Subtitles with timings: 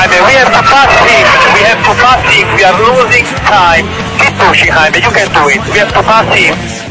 [0.00, 0.16] Jaime.
[0.24, 1.26] We have to pass him.
[1.52, 2.48] We have to pass him.
[2.56, 3.84] We are losing time.
[4.16, 4.96] Keep pushing, Jaime.
[4.96, 5.60] You can do it.
[5.68, 6.89] We have to pass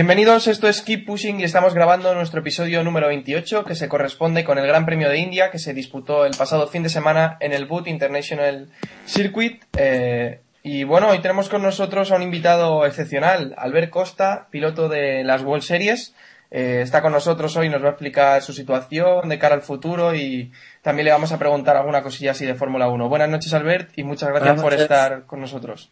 [0.00, 4.44] Bienvenidos, esto es Keep Pushing y estamos grabando nuestro episodio número 28 que se corresponde
[4.44, 7.52] con el Gran Premio de India que se disputó el pasado fin de semana en
[7.52, 8.70] el Boot International
[9.04, 9.62] Circuit.
[9.76, 15.22] Eh, y bueno, hoy tenemos con nosotros a un invitado excepcional, Albert Costa, piloto de
[15.22, 16.14] las World Series.
[16.50, 20.14] Eh, está con nosotros hoy, nos va a explicar su situación de cara al futuro
[20.14, 23.06] y también le vamos a preguntar alguna cosilla así de Fórmula 1.
[23.10, 25.90] Buenas noches, Albert, y muchas gracias por estar con nosotros.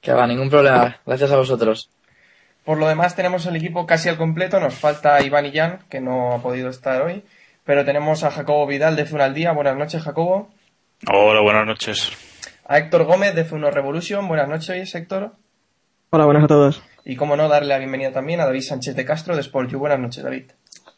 [0.00, 0.98] Que va, ningún problema.
[1.04, 1.90] Gracias a vosotros.
[2.64, 4.58] Por lo demás, tenemos el equipo casi al completo.
[4.58, 7.22] Nos falta Iván y Jan, que no ha podido estar hoy.
[7.64, 9.52] Pero tenemos a Jacobo Vidal de F1 al Día.
[9.52, 10.50] Buenas noches, Jacobo.
[11.12, 12.10] Hola, buenas noches.
[12.66, 14.26] A Héctor Gómez de F1 Revolution.
[14.28, 15.32] Buenas noches, Héctor.
[16.10, 16.82] Hola, buenas a todos.
[17.04, 19.78] Y como no, darle la bienvenida también a David Sánchez de Castro de Sport You.
[19.78, 20.44] Buenas noches, David.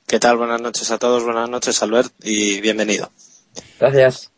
[0.07, 0.37] ¿Qué tal?
[0.37, 3.11] Buenas noches a todos, buenas noches Albert y bienvenido.
[3.81, 4.31] Gracias.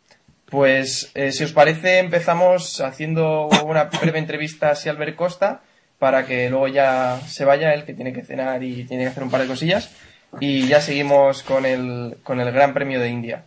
[0.47, 5.61] Pues, eh, si os parece, empezamos haciendo una breve entrevista a Albert Costa
[5.99, 9.23] para que luego ya se vaya él, que tiene que cenar y tiene que hacer
[9.23, 9.93] un par de cosillas.
[10.39, 13.43] Y ya seguimos con el, con el Gran Premio de India.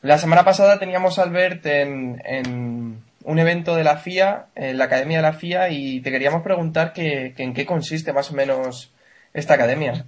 [0.00, 5.18] La semana pasada teníamos Albert en, en un evento de la FIA, en la Academia
[5.18, 8.92] de la FIA, y te queríamos preguntar que, que en qué consiste más o menos
[9.34, 10.06] esta academia.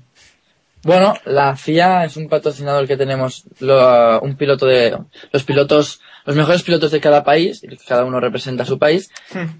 [0.85, 4.97] Bueno, la FIA es un patrocinador que tenemos lo- un piloto de
[5.33, 9.11] los pilotos, los mejores pilotos de cada país, y cada uno representa a su país.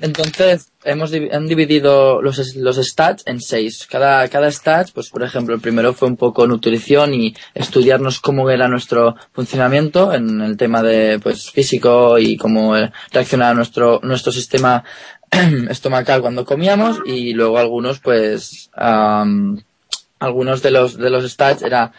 [0.01, 3.87] Entonces, hemos han dividido los, los stats en seis.
[3.91, 8.49] Cada, cada stat, pues por ejemplo, el primero fue un poco nutrición y estudiarnos cómo
[8.49, 14.31] era nuestro funcionamiento en el tema de pues físico y cómo eh, reaccionaba nuestro, nuestro
[14.31, 14.85] sistema
[15.69, 18.71] estomacal cuando comíamos y luego algunos pues
[20.19, 21.93] algunos de los de los stats era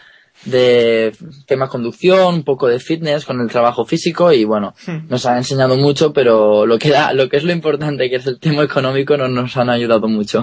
[0.44, 1.12] de
[1.46, 4.74] tema conducción, un poco de fitness con el trabajo físico y bueno,
[5.08, 8.26] nos han enseñado mucho, pero lo que da, lo que es lo importante que es
[8.26, 10.42] el tema económico no nos han ayudado mucho.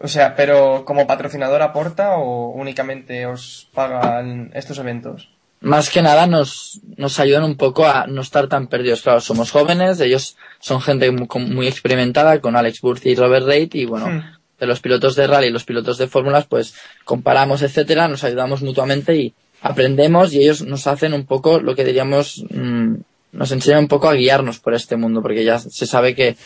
[0.00, 5.28] O sea, pero como patrocinador aporta o únicamente os pagan estos eventos?
[5.60, 9.02] Más que nada nos, nos ayudan un poco a no estar tan perdidos.
[9.02, 13.46] Claro, somos jóvenes, ellos son gente mu- con- muy experimentada con Alex Burth y Robert
[13.46, 14.22] Reid y bueno, Hmm.
[14.62, 16.72] De los pilotos de rally y los pilotos de fórmulas, pues
[17.04, 21.84] comparamos, etcétera, nos ayudamos mutuamente y aprendemos y ellos nos hacen un poco lo que
[21.84, 22.94] diríamos, mm,
[23.32, 26.36] nos enseñan un poco a guiarnos por este mundo, porque ya se sabe que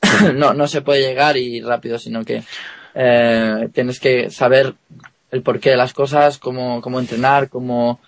[0.36, 2.44] no, no se puede llegar y rápido, sino que
[2.94, 4.72] eh, tienes que saber
[5.32, 7.98] el porqué de las cosas, cómo, cómo entrenar, cómo,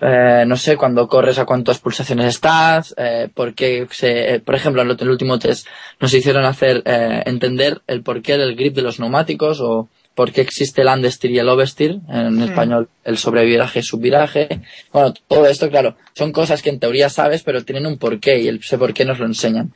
[0.00, 4.54] eh, no sé, cuando corres a cuántas pulsaciones estás, eh, por qué se, eh, por
[4.54, 5.66] ejemplo, en el último test
[6.00, 10.42] nos hicieron hacer, eh, entender el porqué del grip de los neumáticos o por qué
[10.42, 14.60] existe el understeer y el oversteer, en español el sobreviraje y subviraje.
[14.92, 18.46] Bueno, todo esto, claro, son cosas que en teoría sabes, pero tienen un porqué y
[18.46, 19.72] el, ese porqué nos lo enseñan.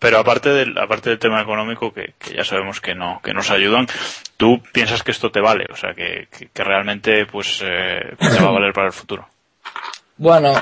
[0.00, 3.50] Pero aparte del, aparte del tema económico, que, que ya sabemos que no, que nos
[3.50, 3.86] ayudan,
[4.36, 8.42] tú piensas que esto te vale, o sea, que, que, que realmente pues eh, te
[8.42, 9.28] va a valer para el futuro.
[10.20, 10.52] Bueno,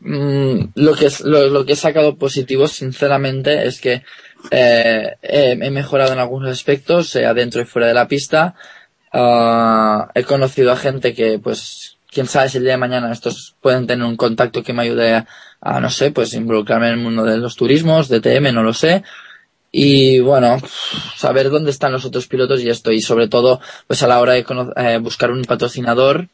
[0.00, 4.02] mm, lo que lo, lo que he sacado positivo, sinceramente, es que
[4.50, 8.56] eh, he, mejorado en algunos aspectos, sea dentro y fuera de la pista.
[9.12, 13.54] Ah, he conocido a gente que, pues, quién sabe si el día de mañana estos
[13.60, 15.26] pueden tener un contacto que me ayude
[15.60, 18.74] a, no sé, pues involucrarme en el mundo de los turismos, de TM, no lo
[18.74, 19.04] sé.
[19.70, 20.58] Y bueno,
[21.16, 24.32] saber dónde están los otros pilotos y esto, y sobre todo, pues a la hora
[24.32, 24.44] de
[24.76, 26.28] eh, buscar un patrocinador,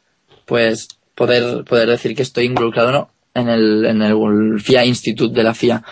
[0.45, 3.09] pues poder, poder decir que estoy involucrado ¿no?
[3.33, 5.83] en el, en el FIA Institute de la FIA.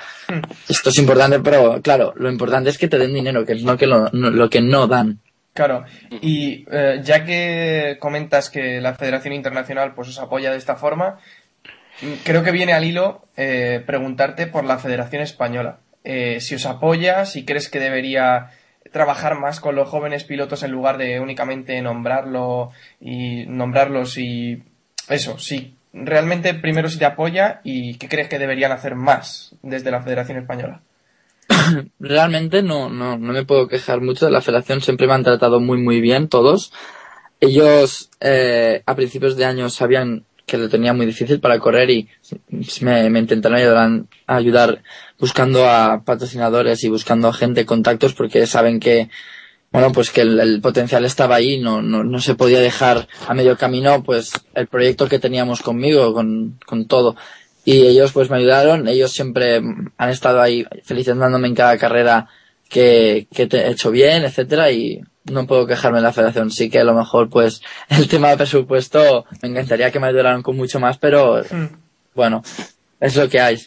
[0.70, 3.78] Esto es importante, pero claro, lo importante es que te den dinero, que es lo
[3.78, 5.20] que, lo, no- lo que no dan.
[5.54, 5.84] Claro,
[6.22, 11.18] y eh, ya que comentas que la Federación Internacional pues os apoya de esta forma,
[12.24, 15.80] creo que viene al hilo eh, preguntarte por la Federación Española.
[16.04, 18.52] Eh, si os apoya, si crees que debería
[18.94, 22.72] trabajar más con los jóvenes pilotos en lugar de únicamente nombrarlo
[23.02, 24.64] y nombrarlos y
[25.10, 29.92] eso, sí, realmente primero si te apoya y qué crees que deberían hacer más desde
[29.92, 30.82] la Federación Española.
[32.00, 35.60] Realmente no, no, no me puedo quejar mucho de la federación, siempre me han tratado
[35.60, 36.74] muy muy bien todos.
[37.40, 42.08] Ellos eh, a principios de año sabían que lo tenía muy difícil para correr y
[42.82, 44.82] me, me intentaron ayudar, ayudar
[45.20, 49.10] buscando a patrocinadores y buscando a gente, contactos, porque saben que,
[49.72, 53.34] bueno, pues que el, el potencial estaba ahí, no, no, no se podía dejar a
[53.34, 57.16] medio camino, pues el proyecto que teníamos conmigo, con, con todo.
[57.66, 59.62] Y ellos pues me ayudaron, ellos siempre
[59.98, 62.28] han estado ahí felicitándome en cada carrera
[62.70, 66.52] que, que te he hecho bien, etcétera, y no puedo quejarme de la federación.
[66.52, 70.44] Sí que a lo mejor, pues, el tema de presupuesto, me encantaría que me ayudaran
[70.44, 71.44] con mucho más, pero,
[72.16, 72.42] bueno,
[73.00, 73.58] es lo que hay.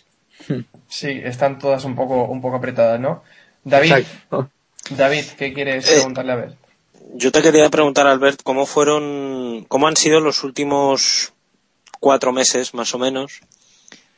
[0.89, 3.23] Sí, están todas un poco, un poco apretadas, ¿no?
[3.63, 4.51] David, Exacto.
[4.91, 6.57] David, ¿qué quieres Eh, preguntarle a ver?
[7.15, 11.33] Yo te quería preguntar, Albert, cómo fueron, cómo han sido los últimos
[11.99, 13.41] cuatro meses, más o menos,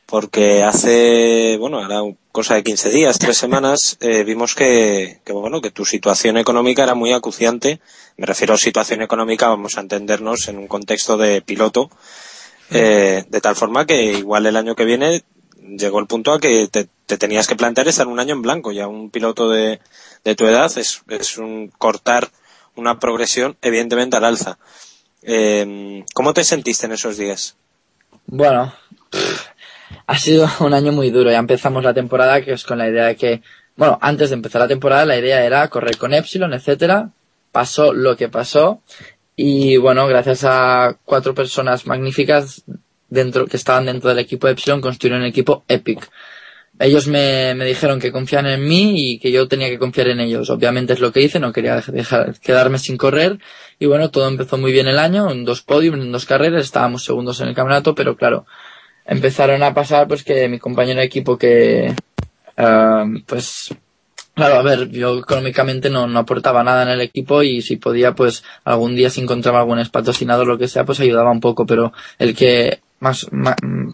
[0.05, 5.61] porque hace, bueno, ahora cosa de 15 días, tres semanas, eh, vimos que, que, bueno,
[5.61, 7.79] que tu situación económica era muy acuciante.
[8.17, 11.89] Me refiero a situación económica, vamos a entendernos en un contexto de piloto,
[12.69, 15.23] eh, de tal forma que igual el año que viene
[15.77, 18.71] llegó el punto a que te, te tenías que plantear estar un año en blanco.
[18.71, 19.79] Ya un piloto de,
[20.23, 22.29] de tu edad es, es un cortar
[22.75, 24.57] una progresión evidentemente al alza.
[25.21, 27.55] Eh, ¿Cómo te sentiste en esos días?
[28.25, 28.73] Bueno,
[30.07, 31.31] ha sido un año muy duro.
[31.31, 33.41] Ya empezamos la temporada que es con la idea de que,
[33.75, 37.09] bueno, antes de empezar la temporada la idea era correr con Epsilon, etcétera.
[37.51, 38.81] Pasó lo que pasó
[39.35, 42.63] y bueno, gracias a cuatro personas magníficas
[43.09, 46.09] dentro que estaban dentro del equipo Epsilon construyeron el equipo Epic.
[46.79, 50.19] Ellos me, me dijeron que confían en mí y que yo tenía que confiar en
[50.19, 50.49] ellos.
[50.49, 53.37] Obviamente es lo que hice, no quería dejar, quedarme sin correr.
[53.79, 57.03] Y bueno, todo empezó muy bien el año, en dos podiums, en dos carreras, estábamos
[57.05, 58.45] segundos en el campeonato, pero claro,
[59.05, 61.93] empezaron a pasar pues que mi compañero de equipo que
[62.57, 63.69] ah, pues
[64.35, 68.13] claro a ver yo económicamente no, no aportaba nada en el equipo y si podía
[68.15, 71.93] pues algún día si encontraba algún patrocinador lo que sea pues ayudaba un poco pero
[72.17, 73.91] el que más, ma- mm,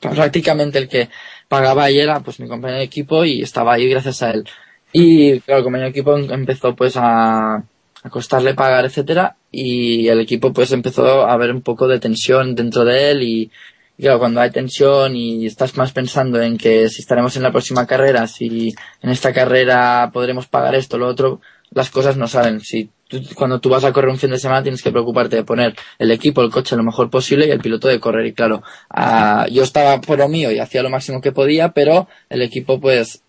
[0.00, 1.08] prácticamente el que
[1.52, 4.48] pagaba ahí era pues mi compañero de equipo y estaba ahí gracias a él
[4.90, 7.62] y claro el compañero de equipo em- empezó pues a,
[8.08, 12.86] costarle pagar etcétera y el equipo pues empezó a haber un poco de tensión dentro
[12.86, 13.50] de él y
[13.98, 17.52] y claro, cuando hay tensión y estás más pensando en que si estaremos en la
[17.52, 22.60] próxima carrera, si en esta carrera podremos pagar esto, lo otro, las cosas no salen.
[22.60, 22.88] Si
[23.34, 26.10] cuando tú vas a correr un fin de semana tienes que preocuparte de poner el
[26.10, 28.26] equipo, el coche lo mejor posible y el piloto de correr.
[28.26, 32.08] Y claro, ah, yo estaba por lo mío y hacía lo máximo que podía, pero
[32.28, 33.22] el equipo pues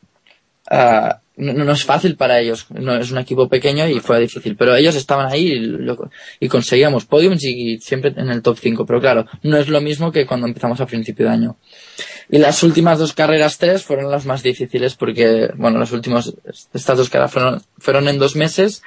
[0.70, 2.68] ah, no, es fácil para ellos.
[2.70, 4.56] No, es un equipo pequeño y fue difícil.
[4.56, 6.10] Pero ellos estaban ahí y, lo-
[6.40, 8.86] y conseguíamos podiums y, siempre en el top 5.
[8.86, 11.56] Pero claro, no es lo mismo que cuando empezamos a principio de año.
[12.30, 16.36] Y las últimas dos carreras, tres, fueron las más difíciles porque, bueno, los últimos,
[16.74, 18.84] estas dos carreras fueron, fueron en dos meses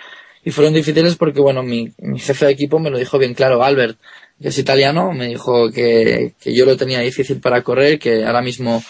[0.47, 3.65] y fueron difíciles porque, bueno, mi, mi jefe de equipo me lo dijo bien claro,
[3.65, 3.99] Albert,
[4.41, 8.43] que es italiano, me dijo que, que yo lo tenía difícil para correr, que ahora
[8.43, 8.81] mismo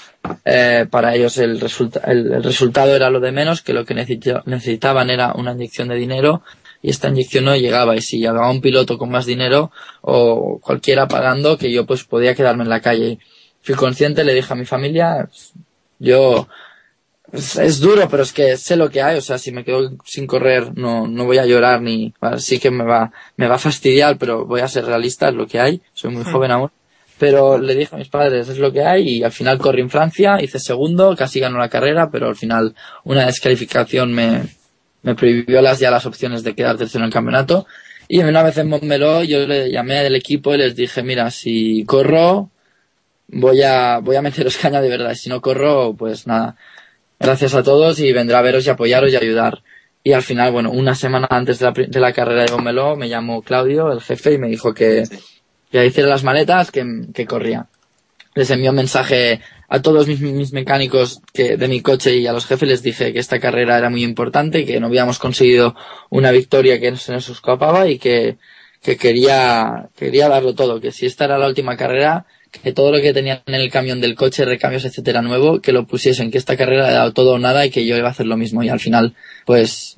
[0.45, 3.95] eh, para ellos el, resulta el, el resultado era lo de menos, que lo que
[3.95, 6.43] necesita- necesitaban era una inyección de dinero
[6.83, 9.71] y esta inyección no llegaba y si llegaba un piloto con más dinero
[10.03, 13.19] o cualquiera pagando que yo pues podía quedarme en la calle.
[13.63, 15.27] Fui consciente, le dije a mi familia,
[15.99, 16.49] yo
[17.33, 19.93] es, es duro, pero es que sé lo que hay, o sea, si me quedo
[20.05, 23.59] sin correr no, no voy a llorar ni, sí que me va, me va a
[23.59, 26.71] fastidiar, pero voy a ser realista, es lo que hay, soy muy joven aún.
[27.19, 29.89] Pero le dije a mis padres, es lo que hay, y al final corrí en
[29.89, 34.43] Francia, hice segundo, casi ganó la carrera, pero al final una descalificación me,
[35.03, 37.67] me prohibió las, ya las opciones de quedar tercero en el campeonato.
[38.09, 41.85] Y una vez en Montmeló yo le llamé del equipo y les dije, mira, si
[41.85, 42.51] corro,
[43.29, 46.57] voy a, voy a meteros caña de verdad, si no corro, pues nada.
[47.19, 49.63] Gracias a todos y vendré a veros y apoyaros y ayudar.
[50.05, 53.09] Y al final, bueno, una semana antes de la, de la carrera de Montmeló me
[53.09, 55.05] llamó Claudio, el jefe, y me dijo que,
[55.71, 57.67] que hiciera las maletas, que, que corría.
[58.35, 62.33] Les envió un mensaje a todos mis, mis mecánicos que, de mi coche y a
[62.33, 65.75] los jefes les dije que esta carrera era muy importante, que no habíamos conseguido
[66.11, 68.37] una victoria que se nos escapaba y que,
[68.83, 73.01] que quería, quería darlo todo, que si esta era la última carrera, que todo lo
[73.01, 76.57] que tenían en el camión del coche, recambios, etcétera, nuevo, que lo pusiesen, que esta
[76.57, 78.63] carrera era todo o nada y que yo iba a hacer lo mismo.
[78.63, 79.97] Y al final, pues,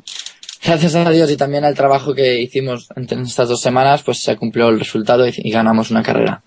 [0.65, 4.37] gracias a Dios y también al trabajo que hicimos en estas dos semanas, pues se
[4.37, 6.43] cumplió el resultado y, y ganamos una carrera.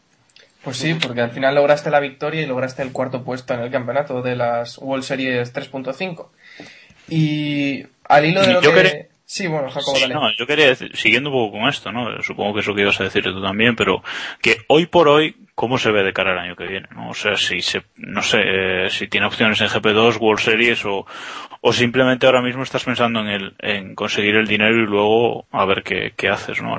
[0.63, 3.71] Pues sí, porque al final lograste la victoria y lograste el cuarto puesto en el
[3.71, 6.27] campeonato de las World Series 3.5.
[7.09, 9.10] Y al hilo de lo Yo que...
[9.31, 10.13] Sí, bueno, Jacobo, Sí, dale.
[10.13, 12.21] no, yo quería decir, siguiendo un poco con esto, ¿no?
[12.21, 14.03] Supongo que eso que ibas a decir tú también, pero
[14.41, 16.89] que hoy por hoy, ¿cómo se ve de cara al año que viene?
[16.93, 17.11] ¿no?
[17.11, 21.05] O sea, si se, no sé, eh, si tiene opciones en GP2, World Series o,
[21.61, 25.63] o simplemente ahora mismo estás pensando en el, en conseguir el dinero y luego a
[25.63, 26.77] ver qué, qué haces, ¿no?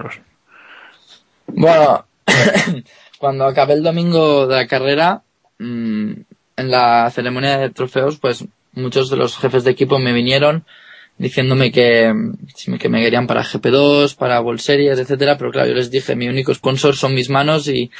[1.46, 2.04] Bueno,
[3.18, 5.22] cuando acabé el domingo de la carrera,
[5.58, 6.12] mm,
[6.58, 8.44] en la ceremonia de trofeos, pues
[8.74, 10.66] muchos de los jefes de equipo me vinieron
[11.18, 15.74] diciéndome que, mm, que me querían para GP2, para World Series, etcétera, pero claro, yo
[15.74, 17.90] les dije, mi único sponsor son mis manos y,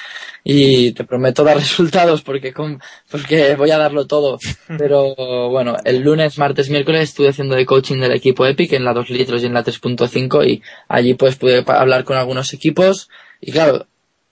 [0.45, 4.38] y te prometo dar resultados porque, con- porque voy a darlo todo.
[4.78, 5.14] Pero
[5.50, 9.11] bueno, el lunes, martes, miércoles estuve haciendo de coaching del equipo Epic en la 2
[9.11, 13.09] litros y en la 3.5 y allí pues pude hablar con algunos equipos
[13.40, 13.87] y claro,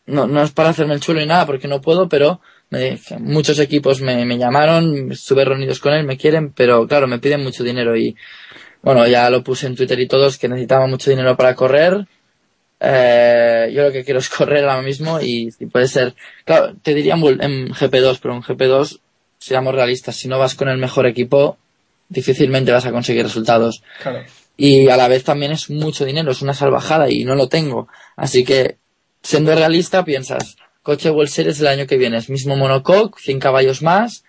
[0.06, 3.58] no, no es para hacerme el chulo ni nada porque no puedo, pero me- muchos
[3.58, 7.62] equipos me, me llamaron, estuve reunidos con él, me quieren, pero claro, me piden mucho
[7.62, 8.16] dinero y
[8.82, 12.06] bueno, ya lo puse en Twitter y todos que necesitaba mucho dinero para correr.
[12.80, 16.94] Eh, yo lo que quiero es correr ahora mismo y si puede ser, claro, te
[16.94, 19.00] diría en, Vol- en GP2, pero en GP2,
[19.38, 21.58] seamos realistas, si no vas con el mejor equipo,
[22.08, 24.24] difícilmente vas a conseguir resultados Claro.
[24.56, 27.88] y a la vez también es mucho dinero, es una salvajada y no lo tengo.
[28.16, 28.76] Así que,
[29.22, 33.82] siendo realista, piensas, coche World Series el año que viene es mismo monocoque, 100 caballos
[33.82, 34.24] más,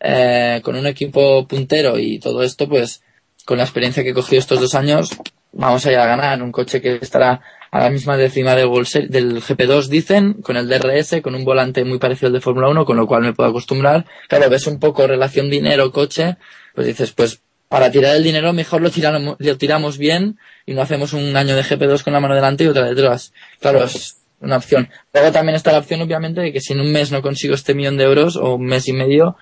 [0.00, 3.02] eh, con un equipo puntero y todo esto, pues,
[3.44, 5.10] con la experiencia que he cogido estos dos años,
[5.52, 8.86] vamos a ir a ganar un coche que estará a la misma décima del, World
[8.86, 12.68] Ser- del GP2, dicen, con el DRS, con un volante muy parecido al de Fórmula
[12.68, 14.04] 1, con lo cual me puedo acostumbrar.
[14.28, 16.36] Claro, ves un poco relación dinero-coche,
[16.74, 20.82] pues dices, pues para tirar el dinero mejor lo tiramos, lo tiramos bien y no
[20.82, 23.32] hacemos un año de GP2 con la mano delante y otra detrás.
[23.60, 24.90] Claro, es una opción.
[25.14, 27.72] Luego también está la opción, obviamente, de que si en un mes no consigo este
[27.74, 29.36] millón de euros o un mes y medio,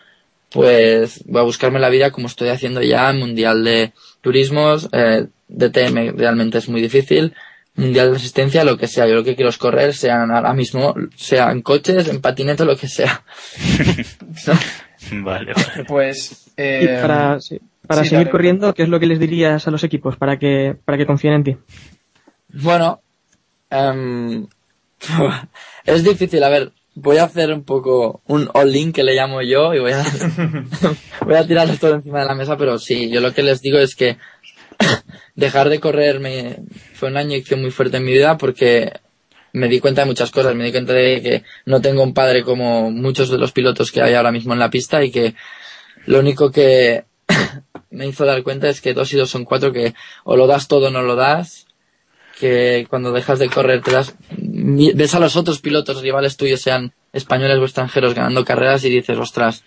[0.50, 5.26] pues voy a buscarme la vida como estoy haciendo ya en Mundial de Turismos, eh,
[5.48, 7.34] DTM realmente es muy difícil,
[7.76, 10.94] Mundial de Resistencia, lo que sea, yo lo que quiero es correr, sean ahora mismo,
[11.16, 13.24] sea en coches, en patinete, lo que sea.
[15.12, 15.84] Vale, vale.
[15.88, 16.46] Pues...
[16.58, 18.30] Y Eh, para, sí, para sí, seguir dale.
[18.32, 21.34] corriendo, ¿qué es lo que les dirías a los equipos para que, para que confíen
[21.34, 21.56] en ti?
[22.48, 23.00] Bueno,
[23.70, 24.46] em,
[25.86, 26.42] es difícil.
[26.44, 29.92] A ver, voy a hacer un poco un all-in que le llamo yo y voy
[29.92, 30.04] a,
[31.24, 33.78] voy a tirarles todo encima de la mesa, pero sí, yo lo que les digo
[33.78, 34.18] es que
[35.34, 36.58] dejar de correr me,
[36.94, 38.92] fue una inyección muy fuerte en mi vida porque
[39.52, 40.54] me di cuenta de muchas cosas.
[40.54, 44.02] Me di cuenta de que no tengo un padre como muchos de los pilotos que
[44.02, 45.34] hay ahora mismo en la pista y que
[46.06, 47.04] lo único que
[47.90, 49.94] me hizo dar cuenta es que dos y dos son cuatro, que
[50.24, 51.66] o lo das todo o no lo das,
[52.38, 54.14] que cuando dejas de correr te das,
[54.62, 59.18] ves a los otros pilotos rivales tuyos, sean españoles o extranjeros, ganando carreras y dices,
[59.18, 59.64] ostras,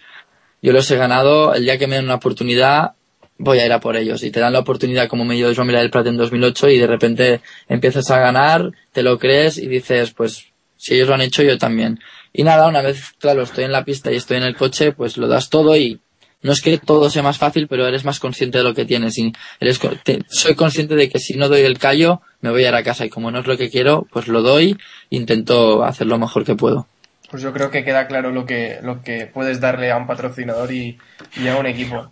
[0.61, 2.93] yo los he ganado, el día que me den una oportunidad
[3.37, 4.23] voy a ir a por ellos.
[4.23, 6.77] Y te dan la oportunidad como me dio Joan Mila del Prat en 2008 y
[6.77, 11.21] de repente empiezas a ganar, te lo crees y dices, pues si ellos lo han
[11.21, 11.99] hecho, yo también.
[12.31, 15.17] Y nada, una vez, claro, estoy en la pista y estoy en el coche, pues
[15.17, 16.01] lo das todo y
[16.43, 19.17] no es que todo sea más fácil, pero eres más consciente de lo que tienes.
[19.17, 22.63] Y eres, co- te- soy consciente de que si no doy el callo, me voy
[22.65, 24.77] a ir a casa y como no es lo que quiero, pues lo doy,
[25.09, 26.87] intento hacer lo mejor que puedo.
[27.31, 30.71] Pues yo creo que queda claro lo que, lo que puedes darle a un patrocinador
[30.71, 30.99] y,
[31.41, 32.11] y a un equipo.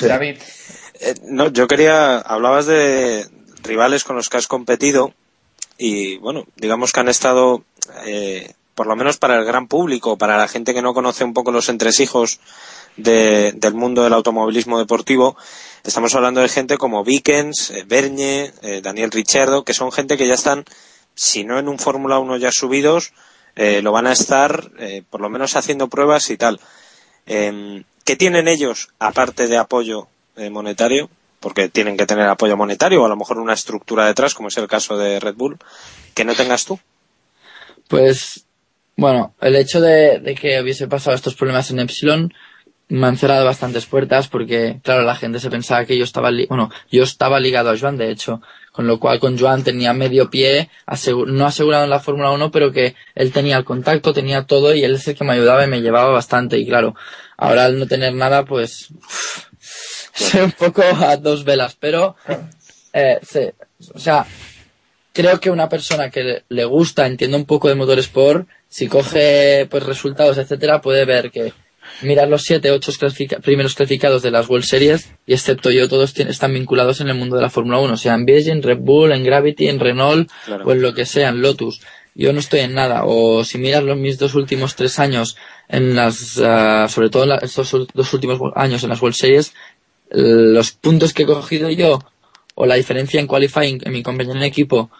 [0.00, 0.36] David,
[1.00, 3.26] Eh, no, yo quería, hablabas de
[3.62, 5.12] rivales con los que has competido
[5.78, 7.64] y bueno, digamos que han estado,
[8.06, 11.34] eh, por lo menos para el gran público, para la gente que no conoce un
[11.34, 12.40] poco los entresijos
[12.96, 15.36] de- del mundo del automovilismo deportivo,
[15.84, 20.26] estamos hablando de gente como Vikens, eh, Bernie, eh, Daniel Richardo, que son gente que
[20.26, 20.64] ya están,
[21.14, 23.12] si no en un Fórmula 1 ya subidos,
[23.56, 26.60] eh, lo van a estar eh, por lo menos haciendo pruebas y tal.
[27.26, 30.08] Eh, ¿Qué tienen ellos aparte de apoyo
[30.50, 31.08] monetario?
[31.38, 34.56] Porque tienen que tener apoyo monetario o a lo mejor una estructura detrás, como es
[34.56, 35.58] el caso de Red Bull,
[36.14, 36.80] que no tengas tú.
[37.88, 38.44] Pues,
[38.96, 42.32] bueno, el hecho de, de que hubiese pasado estos problemas en Epsilon
[42.92, 46.46] me han cerrado bastantes puertas porque, claro, la gente se pensaba que yo estaba, li-
[46.46, 50.28] bueno, yo estaba ligado a Joan, de hecho, con lo cual con Joan tenía medio
[50.30, 50.68] pie,
[51.26, 54.84] no asegurado en la Fórmula 1, pero que él tenía el contacto, tenía todo y
[54.84, 56.58] él es el que me ayudaba y me llevaba bastante.
[56.58, 56.94] Y claro,
[57.36, 58.88] ahora al no tener nada, pues,
[60.14, 62.16] soy un poco a dos velas, pero,
[62.92, 63.54] eh, se-
[63.94, 64.26] o sea,
[65.12, 69.82] creo que una persona que le- gusta, entiende un poco de motorsport, si coge pues
[69.84, 71.52] resultados, etcétera, puede ver que
[72.02, 76.16] mirar los siete, ocho clasifica- primeros clasificados de las World Series, y excepto yo, todos
[76.18, 79.24] están vinculados en el mundo de la Fórmula 1, sea en en Red Bull, en
[79.24, 80.64] Gravity, en Renault, Claro.
[80.66, 81.80] o en lo que sea, en Lotus.
[82.14, 83.02] Yo no estoy en nada.
[83.06, 85.36] O si miras los mis dos últimos tres años
[85.68, 89.54] en las, ah, sobre todo en la- estos dos últimos años en las World Series,
[90.10, 92.00] los puntos que he cogido yo
[92.54, 94.90] o la diferencia en qualifying en mi compañero en equipo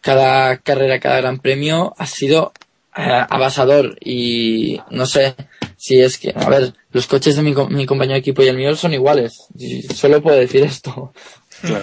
[0.00, 2.52] cada carrera, cada gran premio ha sido
[2.96, 5.36] eh, avasador y no sé
[5.78, 8.56] si es que, a ver, los coches de mi, mi compañero de equipo y el
[8.56, 9.46] mío son iguales.
[9.56, 11.14] Y Solo puedo decir esto.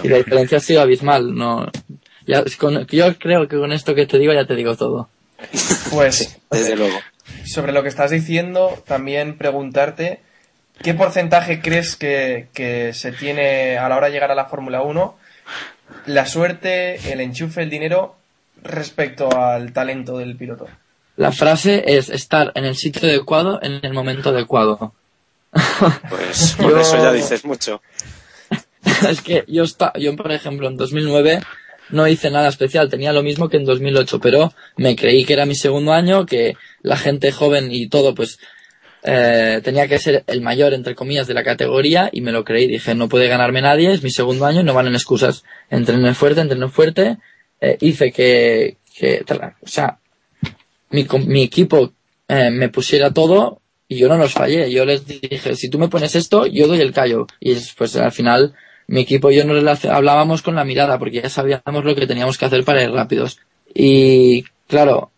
[0.04, 1.34] Y la diferencia ha sido abismal.
[1.34, 1.66] No,
[2.26, 5.08] ya, con- yo creo que con esto que te digo ya te digo todo.
[5.90, 6.96] Pues, Desde luego.
[7.44, 10.20] sobre lo que estás diciendo, también preguntarte
[10.82, 14.82] qué porcentaje crees que, que se tiene a la hora de llegar a la Fórmula
[14.82, 15.16] 1,
[16.06, 18.16] la suerte, el enchufe, el dinero
[18.62, 20.66] respecto al talento del piloto.
[21.16, 24.92] La frase es estar en el sitio adecuado en el momento adecuado.
[26.10, 27.80] Pues por Yo- eso ya dices mucho.
[29.10, 31.40] es que yo, esta- yo, por ejemplo, en 2009
[31.90, 35.46] no hice nada especial, tenía lo mismo que en 2008, pero me creí que era
[35.46, 38.38] mi segundo año, que la gente joven y todo, pues
[39.04, 42.66] eh, tenía que ser el mayor, entre comillas, de la categoría y me lo creí.
[42.66, 45.44] Dije, no puede ganarme nadie, es mi segundo año, no valen excusas.
[45.70, 47.18] Entrené fuerte, entrené fuerte,
[47.60, 49.24] eh, hice que, que,
[49.62, 49.98] o sea,
[50.90, 51.92] mi, mi equipo
[52.28, 54.70] eh, me pusiera todo y yo no los fallé.
[54.70, 57.26] Yo les dije, si tú me pones esto, yo doy el callo.
[57.40, 58.54] Y pues al final
[58.88, 62.38] mi equipo y yo nos hablábamos con la mirada porque ya sabíamos lo que teníamos
[62.38, 63.38] que hacer para ir rápidos.
[63.74, 65.10] Y claro,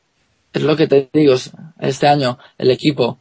[0.52, 1.34] es lo que te digo,
[1.80, 3.18] este año el equipo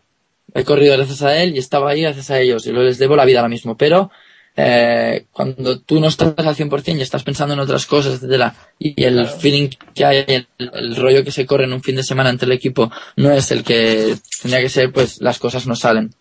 [0.54, 3.16] he corrido gracias a él y estaba ahí gracias a ellos y lo les debo
[3.16, 3.78] la vida ahora mismo.
[3.78, 4.12] Pero
[4.60, 9.04] eh, cuando tú no estás al 100% y estás pensando en otras cosas, etcétera, y
[9.04, 9.38] el Claro.
[9.38, 12.48] feeling que hay, el, el rollo que se corre en un fin de semana entre
[12.48, 16.12] el equipo no es el que tendría que ser, pues las cosas no salen.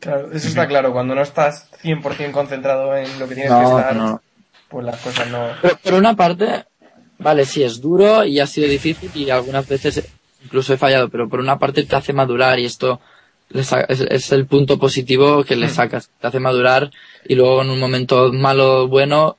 [0.00, 0.92] Claro, eso está claro.
[0.92, 4.22] Cuando no estás 100% concentrado en lo que tienes que estar, no.
[4.70, 5.48] pues las cosas no...
[5.60, 6.64] Pero por una parte,
[7.18, 10.02] vale, sí, es duro y ha sido difícil y algunas veces
[10.42, 13.00] incluso he fallado, pero por una parte te hace madurar y esto
[13.52, 16.90] le es, es el punto positivo que le sacas, te hace madurar
[17.26, 19.36] y luego en un momento malo o bueno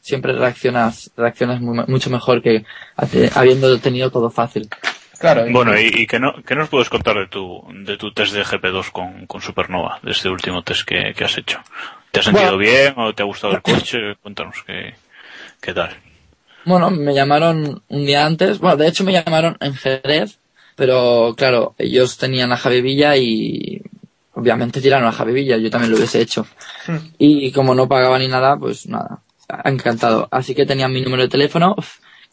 [0.00, 2.64] siempre reaccionas, reaccionas mu- mucho mejor que
[2.96, 4.68] hace- habiendo tenido todo fácil.
[5.18, 8.12] Claro, y- Bueno, ¿y, y qué, no, qué nos puedes contar de tu, de tu
[8.12, 11.60] test de GP2 con, con Supernova, de este último test que, que has hecho?
[12.10, 12.58] ¿Te has sentido Bueno.
[12.70, 13.98] bien o te ha gustado el coche?
[14.20, 14.94] Cuéntanos qué,
[15.60, 15.96] qué tal.
[16.64, 20.38] Bueno, me llamaron un día antes, bueno, de hecho me llamaron en Jerez,
[20.82, 23.80] pero claro, ellos tenían a Javi Villa y
[24.34, 26.44] obviamente tiraron a Javi Villa, yo también lo hubiese hecho.
[27.18, 29.22] Y como no pagaba ni nada, pues nada,
[29.64, 30.26] encantado.
[30.32, 31.76] Así que tenían mi número de teléfono,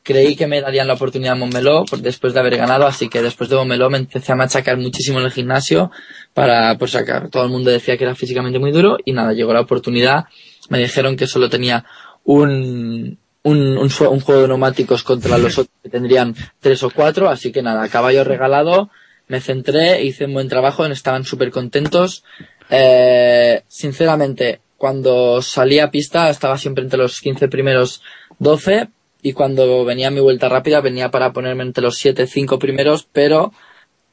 [0.01, 3.21] creí que me darían la oportunidad en Montmeló por- después de haber ganado, así que
[3.21, 5.91] después de Montmeló me empecé a machacar muchísimo en el gimnasio
[6.33, 8.97] para pues sacar, todo el mundo decía que era físicamente muy duro.
[9.05, 10.25] Y nada, llegó la oportunidad,
[10.69, 11.85] me dijeron que solo tenía
[12.23, 17.30] un, un, un, un juego de neumáticos contra los otros que tendrían tres o cuatro,
[17.30, 18.89] así que nada, caballo regalado,
[19.28, 22.23] me centré, hice un buen trabajo, estaban súper contentos.
[22.69, 28.02] Eh, sinceramente, cuando salí a pista estaba siempre entre los 15 primeros
[28.39, 28.88] 12
[29.21, 33.52] y cuando venía mi vuelta rápida venía para ponerme entre los 7, 5 primeros, pero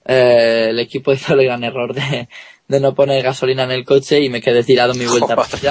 [0.05, 2.29] eh, el equipo hizo el gran error de,
[2.69, 5.35] de no poner gasolina en el coche y me quedé tirado mi vuelta.
[5.35, 5.69] Así que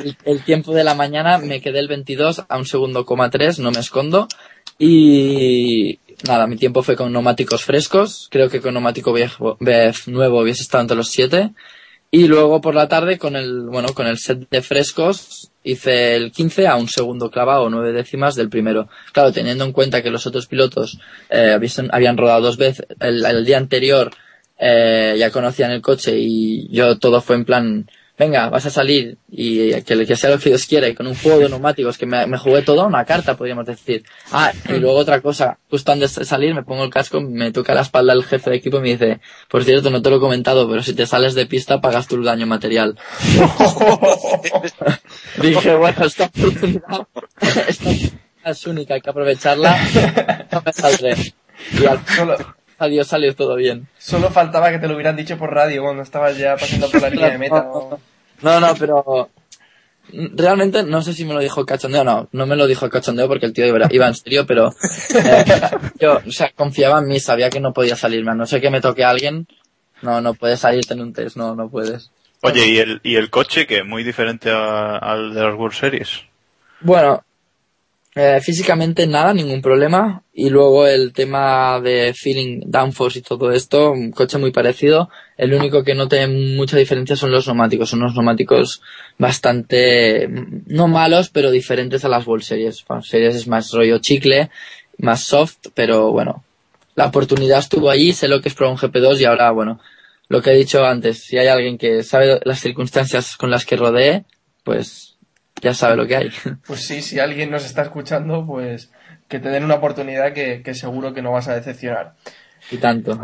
[0.00, 3.60] el, el tiempo de la mañana me quedé el 22 a un segundo coma 3,
[3.60, 4.26] no me escondo.
[4.78, 8.28] Y nada, mi tiempo fue con neumáticos frescos.
[8.30, 9.56] Creo que con neumático viejo,
[10.06, 11.52] nuevo hubiese estado entre los 7.
[12.12, 16.32] Y luego por la tarde con el, bueno, con el set de frescos hice el
[16.32, 18.88] 15 a un segundo clavado o nueve décimas del primero.
[19.12, 23.24] Claro, teniendo en cuenta que los otros pilotos eh, habían, habían rodado dos veces el,
[23.24, 24.10] el día anterior,
[24.60, 29.16] eh, ya conocían el coche y yo todo fue en plan, venga, vas a salir
[29.30, 32.04] y que, que sea lo que Dios quiera y con un juego de neumáticos que
[32.04, 34.04] me, me jugué toda una carta, podríamos decir.
[34.30, 37.74] Ah, y luego otra cosa, justo antes de salir me pongo el casco, me toca
[37.74, 40.20] la espalda el jefe de equipo y me dice, por cierto, no te lo he
[40.20, 42.98] comentado, pero si te sales de pista pagas tu daño material.
[45.40, 47.06] Dije, bueno, esta oportunidad,
[47.68, 49.78] esta oportunidad es única, hay que aprovecharla,
[50.52, 51.14] no me saldré.
[51.72, 52.36] Y al Solo,
[53.04, 53.86] salió todo bien.
[53.98, 57.10] solo faltaba que te lo hubieran dicho por radio cuando estabas ya pasando por la
[57.10, 57.62] línea de meta.
[57.62, 58.00] ¿no?
[58.42, 59.28] No, no, pero
[60.12, 63.46] realmente no sé si me lo dijo cachondeo, no, no me lo dijo cachondeo porque
[63.46, 64.72] el tío iba, iba en serio, pero
[65.14, 65.44] eh,
[66.00, 68.70] yo, o sea, confiaba en mí, sabía que no podía salirme, a no sé que
[68.70, 69.46] me toque a alguien,
[70.02, 72.10] no, no puedes salirte en un test, no, no puedes.
[72.42, 76.22] Oye, ¿y el, y el coche que muy diferente a- al de las World Series?
[76.80, 77.22] Bueno,
[78.16, 80.24] eh, físicamente nada, ningún problema.
[80.32, 85.10] Y luego el tema de feeling, downforce y todo esto, un coche muy parecido.
[85.36, 87.90] El único que no tiene mucha diferencia son los neumáticos.
[87.90, 88.82] Son unos neumáticos
[89.18, 92.84] bastante, mm, no malos, pero diferentes a las World Series.
[92.88, 94.50] World Series es más rollo chicle,
[94.98, 96.44] más soft, pero bueno.
[96.96, 99.80] La oportunidad estuvo allí, sé lo que es probar un GP2 y ahora, bueno,
[100.28, 103.76] lo que he dicho antes, si hay alguien que sabe las circunstancias con las que
[103.76, 104.24] rodee,
[104.64, 105.09] pues
[105.60, 106.30] ya sabe lo que hay.
[106.66, 108.90] Pues sí, si alguien nos está escuchando, pues
[109.28, 112.14] que te den una oportunidad que, que seguro que no vas a decepcionar.
[112.70, 113.18] y tanto.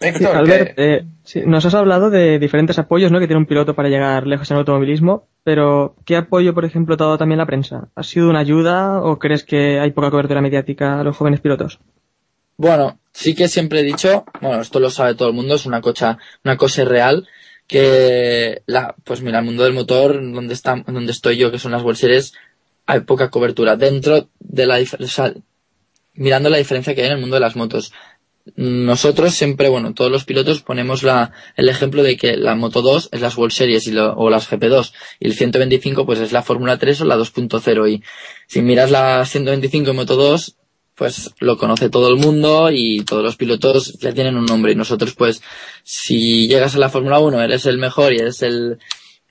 [0.00, 3.20] Sí, Héctor, Albert, que- eh, sí, nos has hablado de diferentes apoyos ¿no?
[3.20, 7.02] que tiene un piloto para llegar lejos en automovilismo, pero ¿qué apoyo, por ejemplo, te
[7.04, 7.88] ha dado también la prensa?
[7.94, 11.78] ¿Ha sido una ayuda o crees que hay poca cobertura mediática a los jóvenes pilotos?
[12.56, 15.80] Bueno, sí que siempre he dicho, bueno, esto lo sabe todo el mundo, es una
[15.80, 17.26] cosa, una cosa real,
[17.72, 21.72] que la, pues mira, el mundo del motor, donde está, donde estoy yo, que son
[21.72, 22.34] las World Series,
[22.84, 23.76] hay poca cobertura.
[23.76, 25.32] Dentro de la o
[26.14, 27.92] mirando la diferencia que hay en el mundo de las motos.
[28.56, 33.08] Nosotros siempre, bueno, todos los pilotos ponemos la, el ejemplo de que la Moto 2
[33.12, 36.42] es las World Series y lo- o las GP2 y el 125 pues es la
[36.42, 38.02] Fórmula 3 o la 2.0 y
[38.48, 40.56] si miras la 125 y Moto 2
[41.02, 44.76] pues lo conoce todo el mundo y todos los pilotos ya tienen un nombre y
[44.76, 45.42] nosotros pues
[45.82, 48.78] si llegas a la Fórmula 1 eres el mejor y eres el,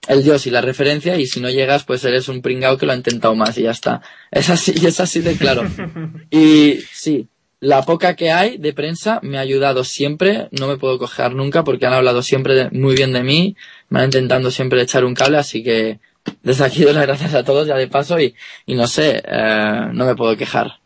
[0.09, 2.91] el dios y la referencia y si no llegas pues eres un pringao que lo
[2.91, 4.01] ha intentado más y ya está.
[4.31, 5.63] Es así, es así de claro.
[6.29, 7.29] Y sí,
[7.61, 11.63] la poca que hay de prensa me ha ayudado siempre, no me puedo coger nunca
[11.63, 13.55] porque han hablado siempre de- muy bien de mí,
[13.87, 16.01] me han intentado siempre echar un cable, así que
[16.43, 19.85] desde aquí doy las gracias a todos ya de paso y, y no sé, eh,
[19.93, 20.80] no me puedo quejar.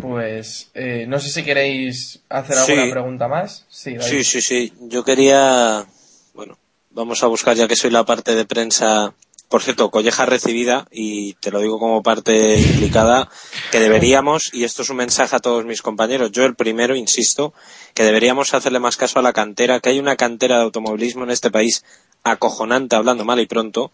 [0.00, 2.72] Pues eh, no sé si queréis hacer Sí.
[2.72, 3.64] alguna pregunta más.
[3.68, 4.10] Sí, David.
[4.10, 4.72] Sí, sí, sí.
[4.82, 5.86] Yo quería,
[6.34, 6.58] bueno,
[6.90, 9.14] vamos a buscar ya que soy la parte de prensa.
[9.48, 13.30] Por cierto, colleja recibida, y te lo digo como parte implicada,
[13.70, 17.54] que deberíamos, y esto es un mensaje a todos mis compañeros, yo el primero, insisto,
[17.94, 21.30] que deberíamos hacerle más caso a la cantera, que hay una cantera de automovilismo en
[21.30, 21.84] este país
[22.24, 23.92] acojonante, hablando mal y pronto,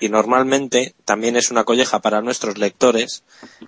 [0.00, 3.22] y normalmente también es una colleja para nuestros lectores.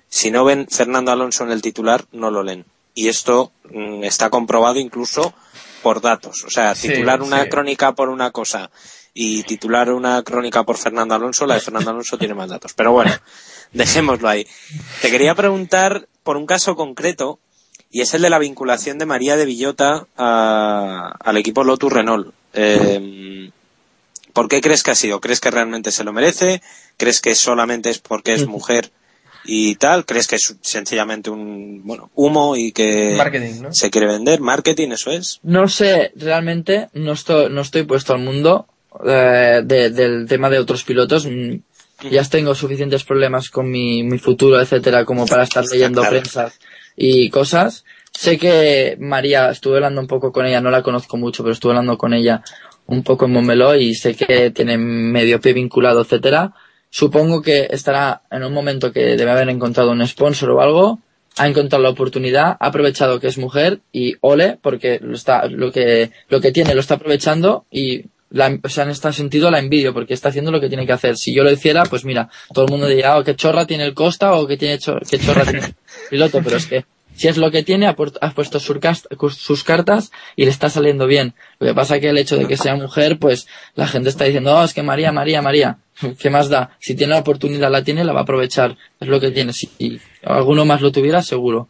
[0.08, 2.64] Si no ven Fernando Alonso en el titular, no lo leen.
[2.94, 5.32] Y esto mm, está comprobado incluso
[5.82, 6.44] por datos.
[6.44, 7.48] O sea, Sí, titular una sí.
[7.48, 8.70] crónica por una cosa
[9.14, 12.72] y titular una crónica por Fernando Alonso, la de Fernando Alonso tiene más datos.
[12.74, 13.12] Pero bueno,
[13.72, 14.46] dejémoslo ahí.
[15.00, 17.38] Te quería preguntar por un caso concreto
[17.90, 22.34] y es el de la vinculación de María de Villota a- al equipo Lotus Renault.
[22.52, 23.50] Eh,
[24.38, 25.20] ¿Por qué crees que ha sido?
[25.20, 26.62] ¿Crees que realmente se lo merece?
[26.96, 28.92] ¿Crees que solamente es porque es mujer
[29.44, 30.04] y tal?
[30.06, 33.72] ¿Crees que es sencillamente un bueno humo y que Marketing, ¿no?
[33.72, 34.40] se quiere vender?
[34.40, 34.90] ¿Marketing?
[34.92, 35.40] ¿Eso es?
[35.42, 38.68] No sé, realmente no estoy, no estoy puesto al mundo
[39.04, 41.26] eh, de- del tema de otros pilotos.
[41.26, 41.56] Mm,
[42.12, 46.14] Ya tengo suficientes problemas con mi, mi futuro, etcétera, como para estar leyendo Claro.
[46.20, 46.52] prensa
[46.96, 47.84] y cosas.
[48.12, 51.72] Sé que María, estuve hablando un poco con ella, no la conozco mucho, pero estuve
[51.72, 52.42] hablando con ella
[52.88, 56.54] un poco en Montmeló y sé que tiene medio pie vinculado, etcétera.
[56.90, 60.98] Supongo que estará en un momento que debe haber encontrado un sponsor o algo,
[61.36, 65.70] ha encontrado la oportunidad, ha aprovechado que es mujer y ole, porque lo está, lo
[65.70, 69.58] que, lo que tiene lo está aprovechando y la, o sea, en este sentido la
[69.58, 71.18] envidio porque está haciendo lo que tiene que hacer.
[71.18, 73.94] Si yo lo hiciera, pues mira, todo el mundo diría, oh, qué chorra tiene el
[73.94, 75.74] Costa o qué tiene qué chorra tiene el
[76.08, 76.84] piloto, pero es que
[77.18, 81.06] si es lo que tiene, ha, pu- ha puesto sus, cartas y le está saliendo
[81.06, 81.34] bien.
[81.58, 84.56] Lo que pasa que el hecho de que sea mujer, pues la gente está diciendo,
[84.56, 85.78] oh, es que María, María, María,
[86.20, 86.76] ¿qué más da?
[86.78, 88.76] Si tiene la oportunidad, la tiene, la va a aprovechar.
[89.00, 89.52] Es lo que tiene.
[89.52, 91.68] Si alguno más lo tuviera, seguro.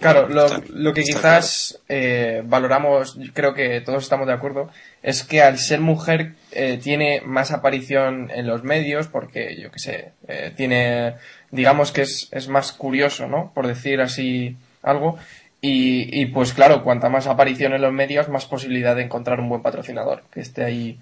[0.00, 4.70] Claro, lo, que quizás eh, valoramos, creo que todos estamos de acuerdo,
[5.02, 9.78] es que al ser mujer eh, tiene más aparición en los medios porque, yo qué
[9.78, 11.16] sé, eh, tiene,
[11.50, 13.52] digamos que es, es más curioso, ¿no?
[13.54, 15.18] Por decir así algo.
[15.62, 19.48] Y, y pues claro, cuanta más aparición en los medios, más posibilidad de encontrar un
[19.50, 20.98] buen patrocinador que esté ahí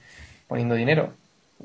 [0.49, 1.15] poniendo dinero.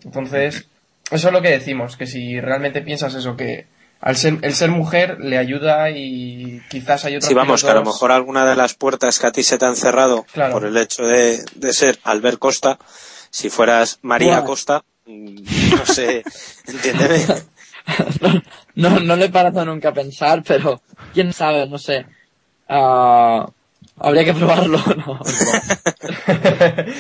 [0.04, 0.68] Entonces,
[1.10, 3.66] eso es lo que decimos, que si realmente piensas eso, que
[4.00, 7.76] al ser, el ser mujer le ayuda y quizás hay otros Sí, vamos, que a
[7.76, 10.54] lo mejor alguna de las puertas que a ti se te han cerrado Claro.
[10.54, 12.78] por el hecho de, de ser Albert Costa,
[13.32, 14.44] si fueras María.
[14.44, 15.36] Costa, mm,
[15.78, 16.24] no sé,
[16.68, 17.26] entiéndeme.
[18.76, 20.82] no, no, no le he parado nunca a pensar, pero
[21.14, 22.06] quién sabe, no sé.
[22.68, 23.48] Ah,
[24.00, 24.96] habría que probarlo, no.
[24.96, 25.20] no.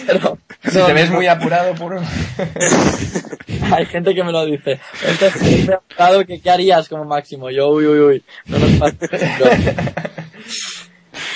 [0.08, 0.38] Pero,
[0.70, 2.00] Si no, te ves no, muy apurado por...
[3.74, 4.80] Hay gente que me lo dice.
[5.06, 7.50] Entonces, me ha preguntado que qué harías como máximo.
[7.50, 8.24] Yo, uy, uy, uy.
[8.46, 8.96] No nos pasa.
[9.00, 9.52] Pero-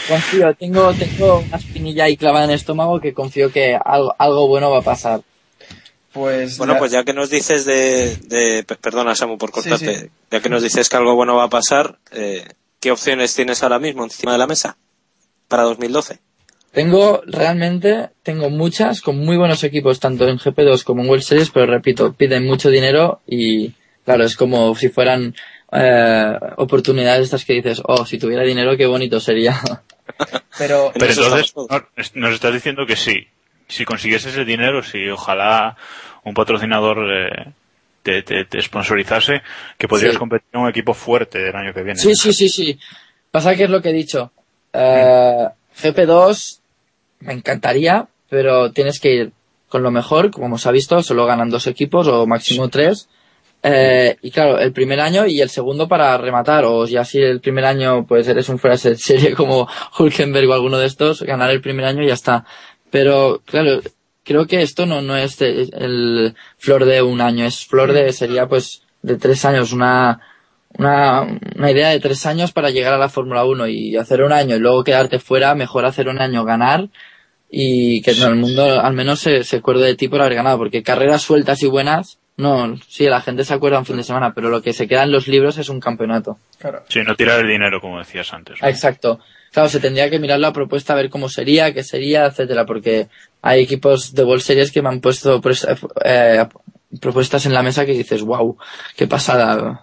[0.08, 4.48] Confío, tengo, tengo una espinilla ahí clavada en el estómago que confío que algo, algo
[4.48, 5.22] bueno va a pasar.
[6.14, 10.00] Pues, Bueno, pues ya que nos dices de, de pe- perdona Samu por Sí, cortarte,
[10.00, 10.08] sí.
[10.32, 12.48] ya que nos dices que algo bueno va a pasar, eh,
[12.80, 14.78] ¿qué opciones tienes ahora mismo encima de la mesa
[15.48, 16.20] para 2012?
[16.72, 21.50] Tengo, realmente, tengo muchas con muy buenos equipos, tanto en GP2 como en World Series,
[21.50, 23.72] pero repito, piden mucho dinero y,
[24.06, 25.34] claro, es como si fueran
[25.72, 29.60] eh, oportunidades estas que dices, oh, si tuviera dinero, qué bonito sería.
[30.58, 31.54] pero entonces,
[32.14, 33.28] nos estás diciendo que sí.
[33.68, 35.78] si consiguieses ese dinero, si ojalá
[36.24, 37.54] un patrocinador eh,
[38.08, 39.42] te, te, te sponsorizase,
[39.78, 40.18] que podrías Sí.
[40.20, 42.00] competir en un equipo fuerte del año que viene.
[42.00, 42.80] Sí, sí, sí, sí.
[43.32, 44.32] Pasa que es lo que he dicho.
[44.72, 45.48] Eh,
[45.82, 46.60] GP2
[47.20, 49.32] me encantaría, pero tienes que ir
[49.68, 53.10] con lo mejor, como se ha visto, solo ganan dos equipos o máximo tres.
[53.64, 57.42] Eh, y claro, el primer año y el segundo para rematar, o ya si el
[57.42, 59.68] primer año pues eres un fuera de serie como
[60.00, 62.46] Hulkenberg o alguno de estos, ganar el primer año y ya está.
[62.90, 63.82] Pero claro,
[64.28, 68.12] creo que esto no, no es de- el flor de un año, es flor de,
[68.14, 70.20] sería pues de tres años, una,
[70.78, 74.34] una, una idea de tres años para llegar a la Fórmula 1 y hacer un
[74.34, 76.90] año y luego quedarte fuera, mejor hacer un año ganar
[77.50, 80.58] y que no, el mundo al menos se, se acuerde de ti por haber ganado,
[80.58, 84.34] porque carreras sueltas y buenas, no, sí, la gente se acuerda un fin de semana,
[84.36, 86.38] pero lo que se queda en los libros es un campeonato.
[86.60, 86.84] Claro.
[86.90, 88.62] Sí, no tirar el dinero, como decías antes.
[88.62, 88.68] ¿no?
[88.68, 89.20] Exacto.
[89.52, 93.08] Claro, se tendría que mirar la propuesta, a ver cómo sería, qué sería, etcétera, porque
[93.42, 95.66] hay equipos de World Series que me han puesto pues,
[96.06, 96.46] eh,
[97.02, 98.58] propuestas en la mesa que dices, wow,
[98.96, 99.82] qué pasada.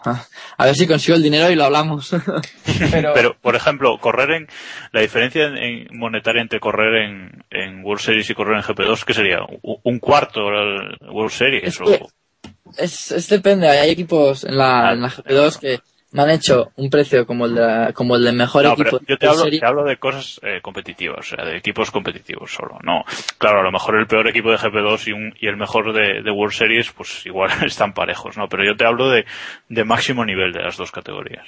[0.57, 2.11] A ver si consigo el dinero y lo hablamos.
[2.91, 4.49] Pero, Pero, por ejemplo, correr en.
[4.93, 9.05] La diferencia en, en monetaria entre correr en, en World Series y correr en GP2,
[9.05, 9.39] ¿qué sería?
[9.63, 11.65] ¿Un cuarto el World Series?
[11.65, 12.09] Es o-
[12.77, 15.81] es, es depende, hay equipos en la, en la GP2 que
[16.15, 18.99] me han hecho un precio como el de, como el de mejor No, equipo.
[19.01, 22.53] pero yo te hablo, te hablo de cosas eh, competitivas, o sea, de equipos competitivos
[22.55, 22.79] solo.
[22.85, 23.03] No,
[23.37, 26.23] claro, a lo mejor el peor equipo de GP2 y, un, y el mejor de,
[26.23, 28.49] de World Series, pues igual están parejos, ¿no?
[28.49, 29.27] Pero yo te hablo de,
[29.69, 31.47] de máximo nivel de las dos categorías.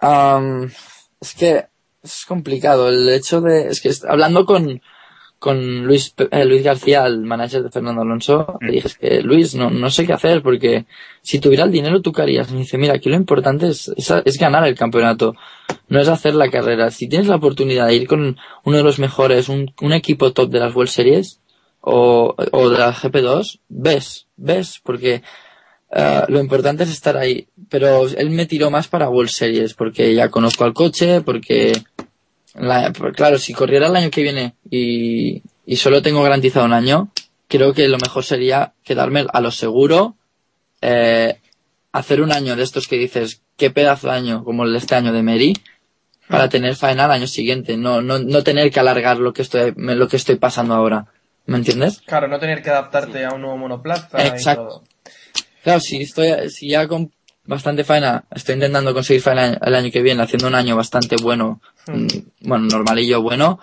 [0.00, 0.70] Am,
[1.20, 1.64] es que
[2.02, 4.82] es complicado el hecho de es que hablando con
[5.44, 9.54] con Luis eh, Luis García el manager de Fernando Alonso le dije es que Luis
[9.54, 10.86] no no sé qué hacer porque
[11.20, 14.10] si tuviera el dinero tú qué harías me dice mira aquí lo importante es, es,
[14.24, 15.34] es ganar el campeonato
[15.88, 16.90] no es hacer la carrera.
[16.90, 20.50] Si tienes la oportunidad de ir con uno de los mejores un, un equipo top
[20.50, 21.40] de las World Series
[21.80, 25.22] o, o de la GP2 ves ves porque
[25.96, 27.46] Ah, lo importante es estar ahí.
[27.68, 31.72] Pero él me tiró más para World Series porque ya conozco al coche, porque,
[32.54, 36.72] la- por- claro, si corriera el año que viene y, y solo tengo garantizado un
[36.72, 37.10] año,
[37.48, 40.16] creo que lo mejor sería quedarme a lo seguro,
[40.80, 41.38] eh,
[41.92, 44.94] hacer un año de estos que dices, qué pedazo de año, como el de este
[44.94, 45.54] año de Mary,
[46.28, 49.72] para tener faena al año siguiente, no, no, no tener que alargar lo que estoy,
[49.76, 51.06] me- lo que estoy pasando ahora.
[51.46, 52.00] ¿Me entiendes?
[52.06, 54.62] claro, no tener que adaptarte a un nuevo monoplaza Exacto.
[54.62, 54.84] y todo.
[55.62, 57.12] Claro, si estoy, si ya con
[57.44, 61.60] bastante faena, estoy intentando conseguir faena el año que viene, haciendo un año bastante bueno,
[61.86, 63.60] bueno, normalillo bueno,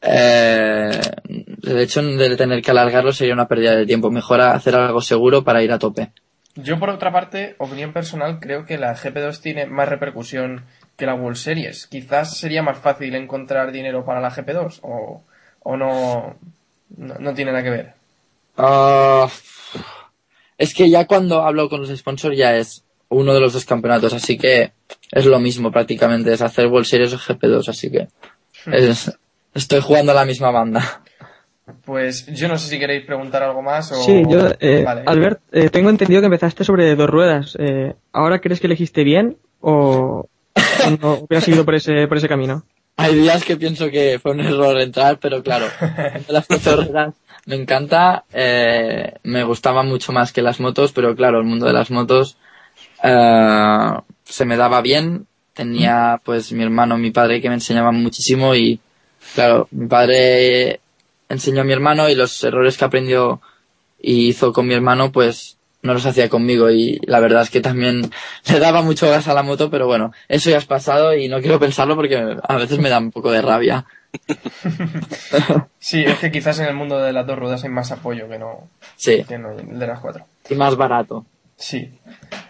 [0.00, 1.00] eh,
[1.62, 4.10] el hecho de tener que alargarlo sería una pérdida de tiempo.
[4.10, 6.10] Mejor hacer algo seguro para ir a tope.
[6.54, 11.14] Yo, por otra parte, opinión personal, creo que la GP2 tiene más repercusión que la
[11.14, 11.86] World Series.
[11.86, 15.22] Quizás sería más fácil encontrar dinero para la GP2 o,
[15.60, 16.36] o no,
[16.96, 17.94] no, no tiene nada que ver.
[18.58, 19.28] Ah,
[20.58, 24.12] es que ya cuando hablo con los sponsors ya es uno de los dos campeonatos,
[24.12, 24.72] así que
[25.10, 28.08] es lo mismo prácticamente, es hacer World Series o GP2, así que
[28.66, 29.12] es-
[29.54, 31.02] estoy jugando a la misma banda.
[31.84, 33.94] Pues yo no sé si queréis preguntar algo más o...
[34.02, 35.02] Sí, yo, eh, Vale.
[35.06, 37.56] Albert, eh, tengo entendido que empezaste sobre dos ruedas.
[37.58, 40.26] Eh, ¿Ahora crees que elegiste bien o
[40.84, 42.64] o no hubieras seguido por ese, por ese camino?
[42.96, 45.66] Hay días que pienso que fue un error entrar, pero claro,
[46.28, 47.14] las cuatro ruedas
[47.46, 51.72] me encanta, eh, me gustaba mucho más que las motos, pero claro, el mundo de
[51.72, 52.36] las motos
[53.02, 53.92] eh,
[54.24, 55.26] se me daba bien.
[55.54, 58.80] Tenía pues mi hermano, mi padre que me enseñaban muchísimo y
[59.34, 60.80] claro, mi padre
[61.28, 63.40] enseñó a mi hermano y los errores que aprendió
[64.00, 67.60] y hizo con mi hermano pues no los hacía conmigo y la verdad es que
[67.60, 68.10] también
[68.50, 71.40] le daba mucho gas a la moto, pero bueno, eso ya es pasado y no
[71.40, 73.84] quiero pensarlo porque a veces me da un poco de rabia.
[75.78, 78.38] Sí, es que quizás en el mundo de las dos ruedas hay más apoyo que
[78.38, 80.24] no, Sí, que no el de las cuatro.
[80.48, 81.24] y más barato.
[81.62, 81.92] Sí.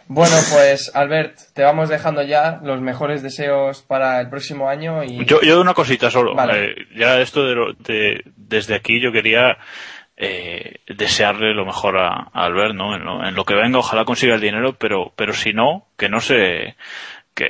[0.08, 5.24] Bueno, pues Albert, te vamos dejando ya los mejores deseos para el próximo año y...
[5.26, 6.34] Yo, yo una cosita solo.
[6.34, 6.64] Vale.
[6.70, 9.58] Eh, ya esto de, lo- de- desde aquí yo quería
[10.16, 12.94] eh, desearle lo mejor a, a Albert, ¿no?
[12.96, 16.08] En lo, en lo que venga, ojalá consiga el dinero, pero, pero si no, que
[16.08, 16.76] no se,
[17.34, 17.46] que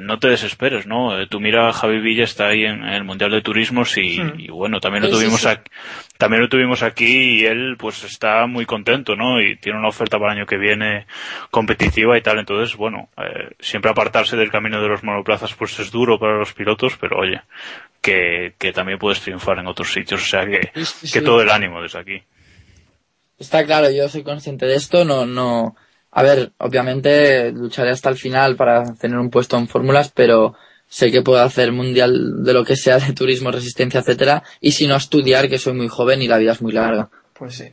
[0.00, 1.18] no te desesperes, ¿no?
[1.20, 4.34] Eh, Tú mira, Javi Villa está ahí en, el Mundial de Turismos y, Hmm.
[4.38, 5.48] y bueno, también lo Sí, sí, tuvimos sí.
[5.48, 5.70] aquí,
[6.18, 9.40] también lo tuvimos aquí y él pues está muy contento, ¿no?
[9.40, 11.06] Y tiene una oferta para el año que viene
[11.50, 15.90] competitiva y tal, entonces bueno, eh, siempre apartarse del camino de los monoplazas pues es
[15.90, 17.40] duro para los pilotos, pero oye,
[18.00, 21.24] que, que también puedes triunfar en otros sitios, o sea que, Sí, sí, que sí.
[21.24, 22.22] todo el ánimo desde aquí.
[23.38, 25.76] Está claro, yo soy consciente de esto, no, no,
[26.10, 30.54] a ver, obviamente lucharé hasta el final para tener un puesto en fórmulas, pero
[30.88, 34.86] sé que puedo hacer mundial de lo que sea de turismo, resistencia, etcétera, y si
[34.86, 37.10] no estudiar, que soy muy joven y la vida es muy larga.
[37.34, 37.70] Pues sí.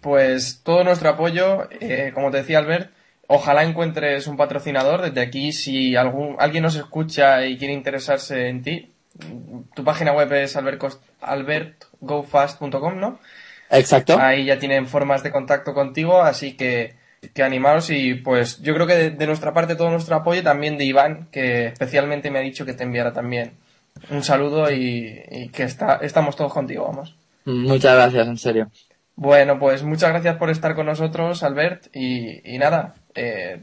[0.00, 2.90] Pues todo nuestro apoyo, eh, como te decía Albert,
[3.26, 5.02] ojalá encuentres un patrocinador.
[5.02, 8.90] Desde aquí, si algún, alguien nos escucha y quiere interesarse en ti,
[9.74, 13.20] tu página web es albertgofast.com, ¿no?
[13.70, 14.18] Exacto.
[14.18, 16.94] Ahí ya tienen formas de contacto contigo, así que,
[17.34, 20.78] que animaros y pues yo creo que de, de nuestra parte todo nuestro apoyo, también
[20.78, 23.52] de Iván, que especialmente me ha dicho que te enviara también
[24.10, 27.14] un saludo y, y que está, estamos todos contigo, vamos.
[27.44, 28.70] Muchas gracias, en serio.
[29.16, 33.60] Bueno, pues muchas gracias por estar con nosotros, Albert, y, y nada, eh,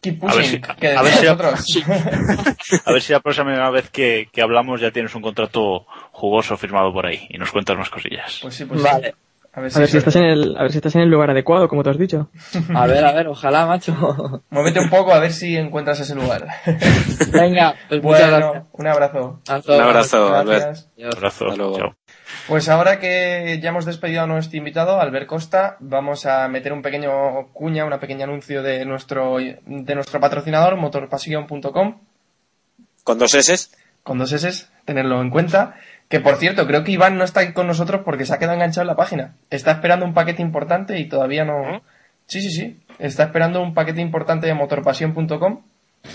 [0.00, 1.76] keep A ver pushing, si- que a ver si- nosotros.
[2.86, 6.92] A ver si la próxima vez que, que hablamos ya tienes un contrato jugoso firmado
[6.92, 8.38] por ahí y nos cuentas más cosillas.
[8.42, 9.08] Pues sí, pues Vale.
[9.08, 9.27] sí.
[9.58, 11.30] A ver A ver si estás en el, a ver si estás en el lugar
[11.30, 12.30] adecuado, como te has dicho.
[12.74, 13.92] A ver, a ver, ojalá, macho.
[14.50, 16.46] Muévete un poco a ver si encuentras ese lugar.
[17.32, 18.66] Venga, pues muchas bueno, gracias.
[18.72, 19.40] un abrazo.
[19.66, 20.62] Un abrazo, Albert.
[20.64, 20.88] Adiós.
[21.16, 21.44] Abrazo.
[21.46, 21.76] Hasta luego.
[21.76, 21.96] Chao.
[22.46, 26.82] Pues ahora que ya hemos despedido a nuestro invitado, Albert Costa, vamos a meter un
[26.82, 31.98] pequeño cuña, una pequeño anuncio de nuestro, de nuestro patrocinador, motorpasión.com,
[33.02, 33.70] Con dos S.
[34.02, 35.74] con dos S, tenerlo en cuenta.
[36.08, 38.54] Que por cierto, creo que Iván no está aquí con nosotros porque se ha quedado
[38.54, 39.34] enganchado en la página.
[39.50, 41.82] Está esperando un paquete importante y todavía no.
[42.26, 42.80] Sí, sí, sí.
[42.98, 45.62] Está esperando un paquete importante de motorpasión.com.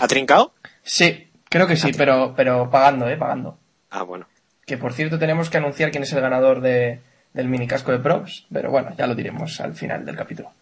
[0.00, 0.52] ¿Ha trincado?
[0.82, 3.58] Sí, creo que sí, pero, pero pagando, eh, pagando.
[3.90, 4.26] Ah, bueno.
[4.66, 7.00] Que por cierto tenemos que anunciar quién es el ganador de,
[7.32, 10.52] del mini casco de Props, pero bueno, ya lo diremos al final del capítulo.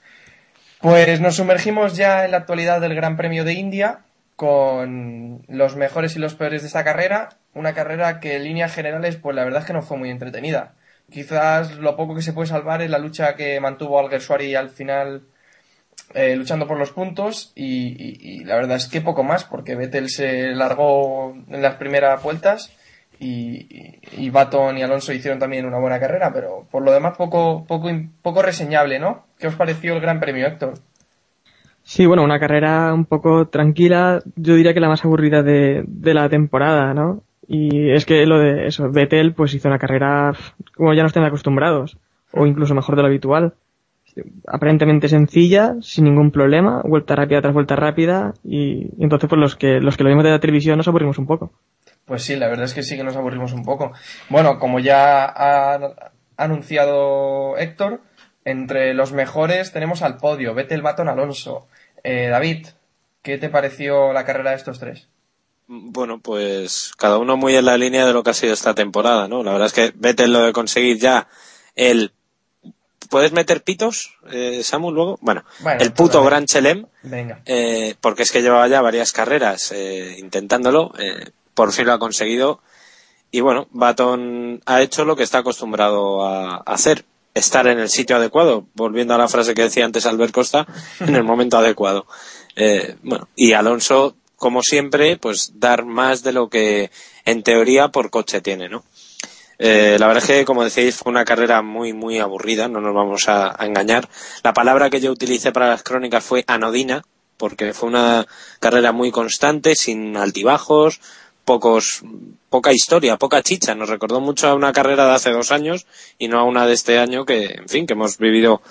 [0.81, 4.01] Pues nos sumergimos ya en la actualidad del Gran Premio de India
[4.43, 7.29] con los mejores y los peores de esta carrera.
[7.55, 10.75] Una carrera que en líneas generales, pues la verdad es que no fue muy entretenida.
[11.09, 15.23] Quizás lo poco que se puede salvar es la lucha que mantuvo Alguersuari al final
[16.13, 20.49] eh, luchando por los puntos y, la verdad es que poco más porque Vettel se
[20.57, 22.73] largó en las primeras vueltas
[23.21, 27.17] y, y, y Baton y Alonso hicieron también una buena carrera, pero por lo demás
[27.17, 27.89] poco, poco,
[28.23, 29.25] poco reseñable, ¿no?
[29.39, 30.75] ¿Qué os pareció el Gran Premio, Héctor?
[31.85, 36.15] Sí, bueno, una carrera un poco tranquila, yo diría que la más aburrida de, de
[36.15, 37.23] la temporada, ¿no?
[37.49, 40.33] Y es que lo de eso, Vettel pues hizo una carrera
[40.77, 41.99] como ya nos estén acostumbrados,
[42.33, 43.55] o incluso mejor de lo habitual.
[44.47, 49.57] Aparentemente sencilla, sin ningún problema, vuelta rápida tras vuelta rápida, y, y entonces pues los
[49.57, 51.51] que, los que lo vimos de la televisión nos aburrimos un poco.
[52.05, 53.93] Pues sí, la verdad es que sí que nos aburrimos un poco.
[54.29, 58.01] Bueno, como ya ha anunciado Héctor,
[58.45, 61.67] entre los mejores tenemos al podio, Vettel, Baton, Alonso.
[62.05, 62.67] Eh, David,
[63.23, 65.09] ¿qué te pareció la carrera de estos tres?
[65.69, 69.29] Bueno, pues cada uno muy en la línea de lo que ha sido esta temporada,
[69.29, 69.43] ¿no?
[69.43, 71.29] La verdad es que Vettel lo de conseguir ya
[71.77, 72.13] el...
[73.11, 75.19] ¿Puedes meter pitos, eh, Samu, luego?
[75.21, 77.43] Bueno, Bueno, el puto Gran Chelem, Venga.
[77.45, 81.99] eh, porque es que llevaba ya varias carreras eh, intentándolo, eh, por fin lo ha
[81.99, 82.61] conseguido.
[83.31, 88.17] Y bueno, Baton ha hecho lo que está acostumbrado a hacer, estar en el sitio
[88.17, 90.67] adecuado, volviendo a la frase que decía antes Albert Costa,
[91.01, 92.07] en el momento adecuado.
[92.57, 96.91] Eh, bueno, y Alonso, como siempre, pues dar más de lo que
[97.25, 98.85] en teoría por coche tiene, ¿no?
[99.59, 102.95] Eh, la verdad es que, como decíais, fue una carrera muy, muy aburrida, no nos
[102.95, 104.09] vamos a, a engañar.
[104.43, 107.05] La palabra que yo utilicé para las crónicas fue anodina,
[107.37, 108.27] porque fue una
[108.59, 111.01] carrera muy constante, sin altibajos,
[111.45, 112.03] pocos,
[112.49, 113.75] poca historia, poca chicha.
[113.75, 115.87] Nos recordó mucho a una carrera de hace dos años
[116.19, 118.63] y no a una de este año que, en fin, que hemos vivido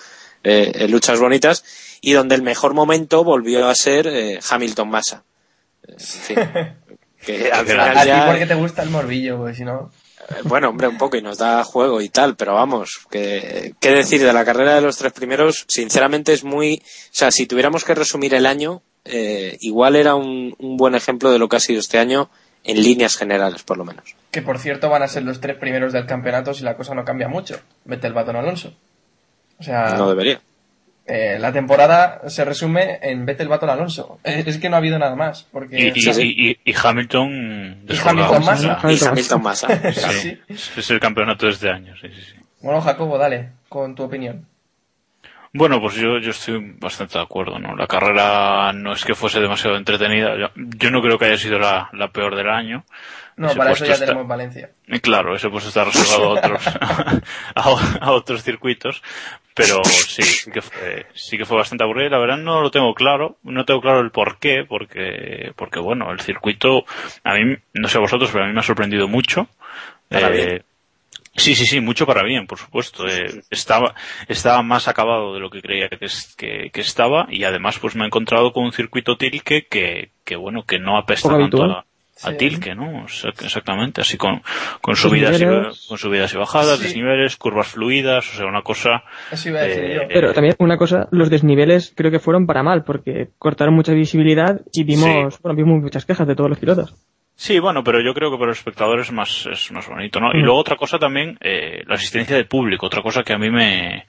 [0.44, 1.64] eh, en luchas bonitas
[2.02, 5.24] y donde el mejor momento volvió a ser eh, Hamilton Massa.
[5.88, 6.38] Eh, en fin,
[7.26, 9.92] que al final A ti ya- porque te gusta el morbillo, pues si no...
[10.30, 13.92] eh, Bueno, hombre, un poco y nos da juego y tal, pero vamos, que, qué
[13.92, 17.84] decir de la carrera de los tres primeros, sinceramente es muy, o sea, si tuviéramos
[17.84, 21.60] que resumir el año, eh, igual era un, un buen ejemplo de lo que ha
[21.60, 22.30] sido este año
[22.64, 24.16] en líneas generales, por lo menos.
[24.32, 27.04] Que por cierto van a ser los tres primeros del campeonato si la cosa no
[27.06, 27.60] cambia mucho.
[27.86, 28.74] Vete el batón Alonso.
[29.60, 30.40] O sea, No debería.
[31.06, 34.20] eh, la temporada se resume en Vete el batón Alonso.
[34.24, 35.44] Eh, es que no ha habido nada más.
[35.52, 36.22] Porque Y, y, Sí, sí.
[36.38, 37.98] y- y- y Hamilton Y.
[37.98, 38.80] Hamilton Massa.
[38.90, 39.68] Y Hamilton Massa.
[39.94, 40.40] Sí,
[40.78, 42.38] es el campeonato de este año, sí, sí, sí.
[42.62, 44.46] Bueno, Jacobo, dale, con tu opinión.
[45.54, 47.76] Bueno, pues yo, yo estoy bastante de acuerdo, ¿no?
[47.76, 50.38] La carrera no es que fuese demasiado entretenida.
[50.40, 52.86] Yo, yo no creo que haya sido la, la peor del año.
[53.36, 54.70] No, Ese para eso puesto ya está- tenemos Valencia.
[54.88, 56.68] Y Claro, ese pues está reservado a otros,
[57.56, 59.02] a, a otros circuitos,
[59.54, 62.10] pero sí, sí que fue, sí que fue bastante aburrido.
[62.12, 66.12] La verdad no lo tengo claro, no tengo claro el por qué, porque, porque bueno,
[66.12, 66.86] el circuito,
[67.26, 69.48] a mí, no sé a vosotros, pero a mí me ha sorprendido mucho.
[70.10, 70.62] Eh.
[71.36, 73.08] Sí, sí, sí, mucho para bien, por supuesto.
[73.08, 73.96] Eh, estaba,
[74.28, 77.96] estaba más acabado de lo que creía que, es- que, que estaba y además pues
[77.96, 81.58] me he encontrado con un circuito tilque que, que bueno, que no apesta Poco tanto
[81.64, 81.72] habitual.
[82.24, 82.38] a, a Sí.
[82.38, 83.06] Tilke, ¿no?
[83.06, 84.44] Exac- Exactamente, así con,
[84.82, 85.46] con subidas y,
[85.88, 86.84] con subidas y bajadas, Sí.
[86.84, 90.02] desniveles, curvas fluidas, o sea, una cosa Eso iba a decir Eh, yo.
[90.10, 94.60] Pero también una cosa, los desniveles creo que fueron para mal, porque cortaron mucha visibilidad
[94.74, 95.40] y vimos, Sí.
[95.42, 96.94] bueno, vimos muchas quejas de todos los pilotos.
[97.42, 100.28] Sí, bueno, pero yo creo que para los espectadores es más, es más bonito, ¿no?
[100.32, 100.46] Y Mm.
[100.46, 104.06] luego otra cosa también, eh, la asistencia de público, otra cosa que a mí me,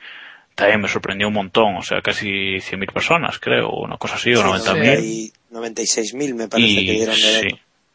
[0.55, 4.35] también me sorprendió un montón, o sea, casi 100.000 personas, creo, o una cosa así,
[4.35, 5.01] o Sí, 90.000.
[5.03, 7.49] y 96.000 me parece Y que dieron de sí.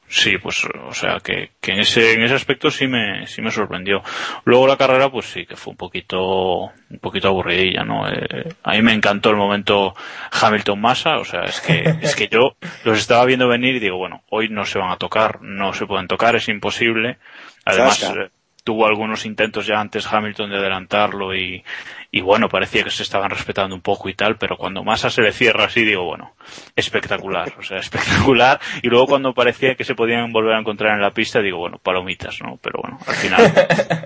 [0.08, 3.52] Sí, pues, o sea, que, que en ese, en ese aspecto sí me, sí me
[3.52, 4.02] sorprendió.
[4.46, 8.08] Luego la carrera, pues sí, que fue un poquito, un poquito aburridilla, ¿no?
[8.08, 9.94] Eh, a mí me encantó el momento
[10.32, 14.24] Hamilton-Massa, o sea, es que, es que yo los estaba viendo venir y digo, bueno,
[14.30, 17.18] hoy no se van a tocar, no se pueden tocar, es imposible.
[17.66, 18.30] Además, eh,
[18.68, 21.64] tuvo algunos intentos ya antes Hamilton de adelantarlo y,
[22.12, 25.22] y bueno, parecía que se estaban respetando un poco y tal, pero cuando Massa se
[25.22, 26.34] le cierra así, digo, bueno,
[26.76, 28.60] espectacular, o sea, espectacular.
[28.82, 31.78] Y luego cuando parecía que se podían volver a encontrar en la pista, digo, bueno,
[31.82, 32.58] palomitas, ¿no?
[32.62, 33.54] Pero bueno, al final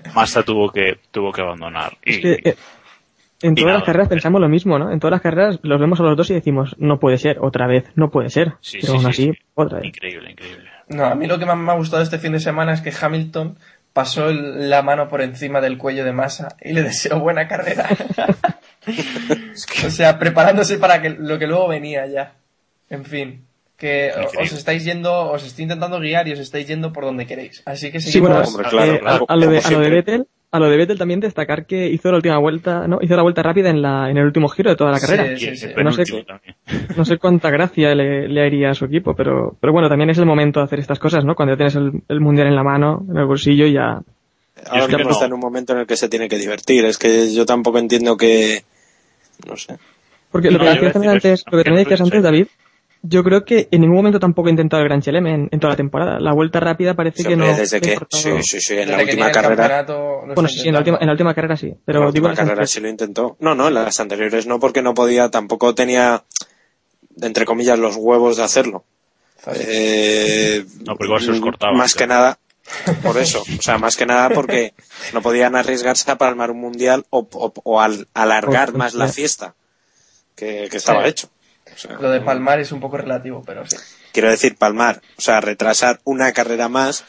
[0.16, 1.97] Massa tuvo que, tuvo que abandonar.
[2.04, 2.56] Y, Es que, eh,
[3.43, 3.78] en y todas nada.
[3.80, 4.91] las carreras pensamos lo mismo, ¿no?
[4.91, 7.68] En todas las carreras los vemos a los dos y decimos, no puede ser, otra
[7.68, 8.54] vez, no puede ser.
[8.62, 9.39] Sí, Pero sí, aún sí, así, sí.
[9.56, 9.88] otra vez.
[9.88, 10.70] increíble, increíble.
[10.89, 12.91] No, a mí lo que más me ha gustado este fin de semana es que
[12.99, 13.58] Hamilton
[13.94, 17.89] pasó el- la mano por encima del cuello de Massa y le deseó buena carrera.
[19.86, 22.34] o sea, preparándose para que, lo que luego venía ya.
[22.89, 23.46] En fin,
[23.78, 27.62] que os estáis yendo, os estoy intentando guiar y os estáis yendo por donde queréis.
[27.66, 28.30] Así que Sí, seguimos.
[28.32, 29.89] bueno, Hombre, claro, eh, claro, a, a lo de, a lo de.
[29.89, 32.99] Vettel, a lo de Vettel también destacar que hizo la última vuelta, ¿no?
[33.02, 35.38] Hizo la vuelta rápida en la, en el último giro de toda la carrera.
[35.38, 35.68] sí, sí.
[35.82, 36.04] No sé.
[36.97, 40.18] No sé cuánta gracia le, le haría a su equipo, pero, pero bueno, también es
[40.18, 41.36] el momento de hacer estas cosas, ¿no?
[41.36, 44.02] Cuando ya tienes el, el mundial en la mano, en el bolsillo y ya.
[44.70, 45.12] Ahora mismo no.
[45.12, 46.84] está en un momento en el que se tiene que divertir.
[46.86, 48.64] Es que yo tampoco entiendo que...
[49.47, 49.78] No sé.
[50.32, 52.24] Porque lo No, que decías antes, lo que antes.
[52.24, 52.47] David,
[53.04, 55.74] yo creo que en ningún momento tampoco he intentado el Gran Chelem en, en toda
[55.74, 56.20] la temporada.
[56.20, 57.45] La vuelta rápida parece que no.
[57.47, 57.97] desde que...
[58.10, 59.84] Sí, sí, sí, en Desde la última carrera...
[60.36, 61.74] Bueno, sí, sí, en la, última, en la última carrera sí.
[61.86, 63.38] Pero en la última carrera sí lo intentó.
[63.39, 66.24] No, no, en las anteriores no, porque no podía, tampoco tenía,
[67.22, 68.86] entre comillas, los huevos de hacerlo.
[69.56, 72.38] Eh, No, pero igual se los cortaba, Más que nada,
[73.02, 73.41] por eso.
[73.41, 74.74] O sea, más que nada porque
[75.14, 79.56] no podían arriesgarse a palmar un mundial o, o- o al- alargar más la fiesta
[80.36, 81.10] que, que estaba Sí.
[81.10, 81.30] hecho.
[81.74, 83.78] O sea, Lo de Palmar es un poco relativo, pero sí.
[84.12, 87.06] Quiero decir, palmar, o sea, retrasar una carrera más,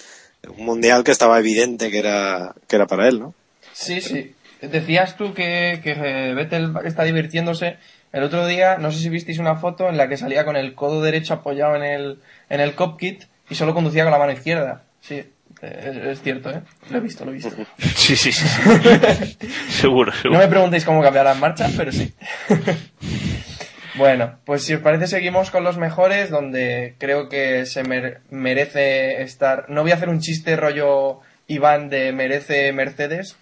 [0.49, 3.35] un mundial que estaba evidente que era, que era para él, ¿no?
[3.73, 4.35] Sí, sí.
[4.61, 7.79] Decías tú que, que eh, Vettel está divirtiéndose.
[8.13, 10.75] El otro día, no sé si visteis una foto en la que salía con el
[10.75, 14.85] codo derecho apoyado en el, en el cockpit y solo conducía con la mano izquierda.
[15.01, 15.25] Sí,
[15.63, 16.61] es, es cierto, ¿eh?
[16.91, 17.51] Lo he visto, lo he visto.
[17.97, 18.47] Sí, sí, sí.
[19.71, 20.39] seguro, No seguro.
[20.39, 22.13] me preguntéis cómo cambiar las marchas, pero sí.
[23.95, 29.23] bueno, pues si os parece seguimos con los mejores, donde creo que se mer- merece
[29.23, 29.69] estar...
[29.69, 33.37] No voy a hacer un chiste rollo Iván de merece Mercedes,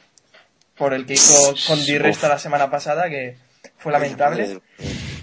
[0.76, 3.36] por el que hizo con Di Resta la semana pasada, que
[3.76, 4.60] fue lamentable.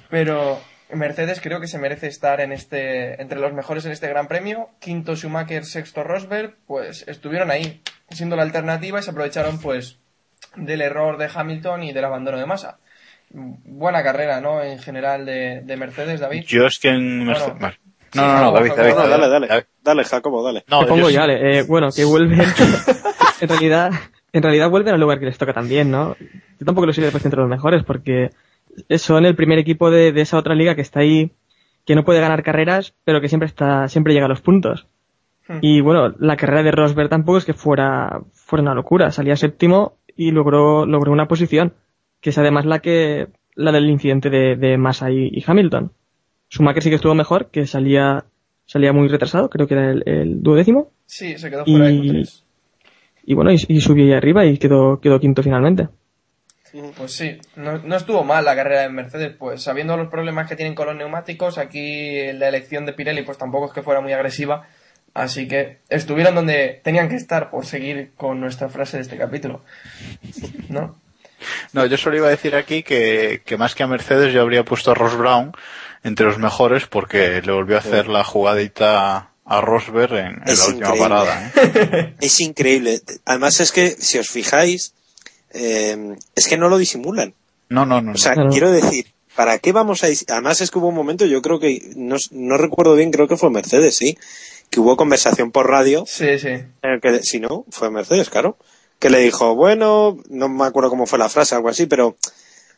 [0.10, 0.62] Pero
[0.92, 4.70] Mercedes creo que se merece estar en este, entre los mejores en este Gran Premio.
[4.80, 9.98] Quinto Schumacher, sexto Rosberg, pues estuvieron ahí, siendo la alternativa y se aprovecharon pues
[10.56, 12.78] del error de Hamilton y del abandono de Massa.
[13.30, 14.62] Buena carrera, ¿no?
[14.64, 16.44] En general de, de Mercedes, David.
[16.48, 17.32] Yo es que en Bueno.
[17.32, 17.60] Mercedes...
[17.60, 17.78] vale.
[18.16, 18.94] No, no, no, David, David.
[18.96, 20.64] Dale, dale, dale, Jacobo, dale.
[20.70, 21.22] No, Te pongo yo.
[21.22, 21.60] Ale.
[21.60, 22.40] Eh, bueno, que vuelven.
[23.42, 23.92] en realidad,
[24.32, 26.16] en realidad vuelven al lugar que les toca también, ¿no?
[26.60, 28.30] Yo tampoco los he puesto entre los mejores porque
[28.98, 31.32] son el primer equipo de, de esa otra liga que está ahí,
[31.86, 34.88] que no puede ganar carreras, pero que siempre está, siempre llega a los puntos.
[35.48, 35.60] Hmm.
[35.62, 39.12] Y bueno, la carrera de Rosberg tampoco es que fuera, fuera una locura.
[39.12, 41.74] Salía séptimo y logró, logró una posición,
[42.22, 45.92] que es además la que, la del incidente de, de Massa y, y Hamilton.
[46.50, 48.26] Schumacher sí que estuvo mejor, que salía,
[48.66, 50.92] salía muy retrasado, creo que era el, el duodécimo.
[51.06, 52.44] Sí, se quedó fuera de Y, Q3.
[53.26, 55.90] y bueno, y, y subió ahí arriba y quedó, quedó quinto finalmente.
[56.98, 60.56] Pues sí, no, no estuvo mal la carrera de Mercedes, pues sabiendo los problemas que
[60.56, 64.12] tienen con los neumáticos, aquí la elección de Pirelli pues tampoco es que fuera muy
[64.12, 64.68] agresiva,
[65.14, 69.62] así que estuvieron donde tenían que estar por seguir con nuestra frase de este capítulo,
[70.70, 71.00] ¿no?
[71.74, 74.64] No, yo solo iba a decir aquí que, que más que a Mercedes yo habría
[74.66, 75.52] puesto a Ross Brown
[76.04, 80.60] entre los mejores porque le volvió a hacer la jugadita a Rosberg en, en Es
[80.60, 81.00] la última increíble.
[81.10, 81.52] parada.
[81.56, 82.16] ¿eh?
[82.22, 83.02] Es increíble.
[83.26, 84.94] Además es que, si os fijáis,
[85.52, 87.34] eh, es que no lo disimulan.
[87.70, 88.12] No, no, no.
[88.14, 90.08] O sea, quiero decir, ¿para qué vamos a...
[90.30, 93.38] Además es que hubo un momento, yo creo que, no, no recuerdo bien, creo que
[93.38, 94.18] fue Mercedes, sí,
[94.70, 96.48] que hubo conversación por radio, Sí, sí.
[96.50, 98.58] en el que, si no, fue Mercedes, claro,
[99.00, 102.18] que le dijo, bueno, no me acuerdo cómo fue la frase, algo así, pero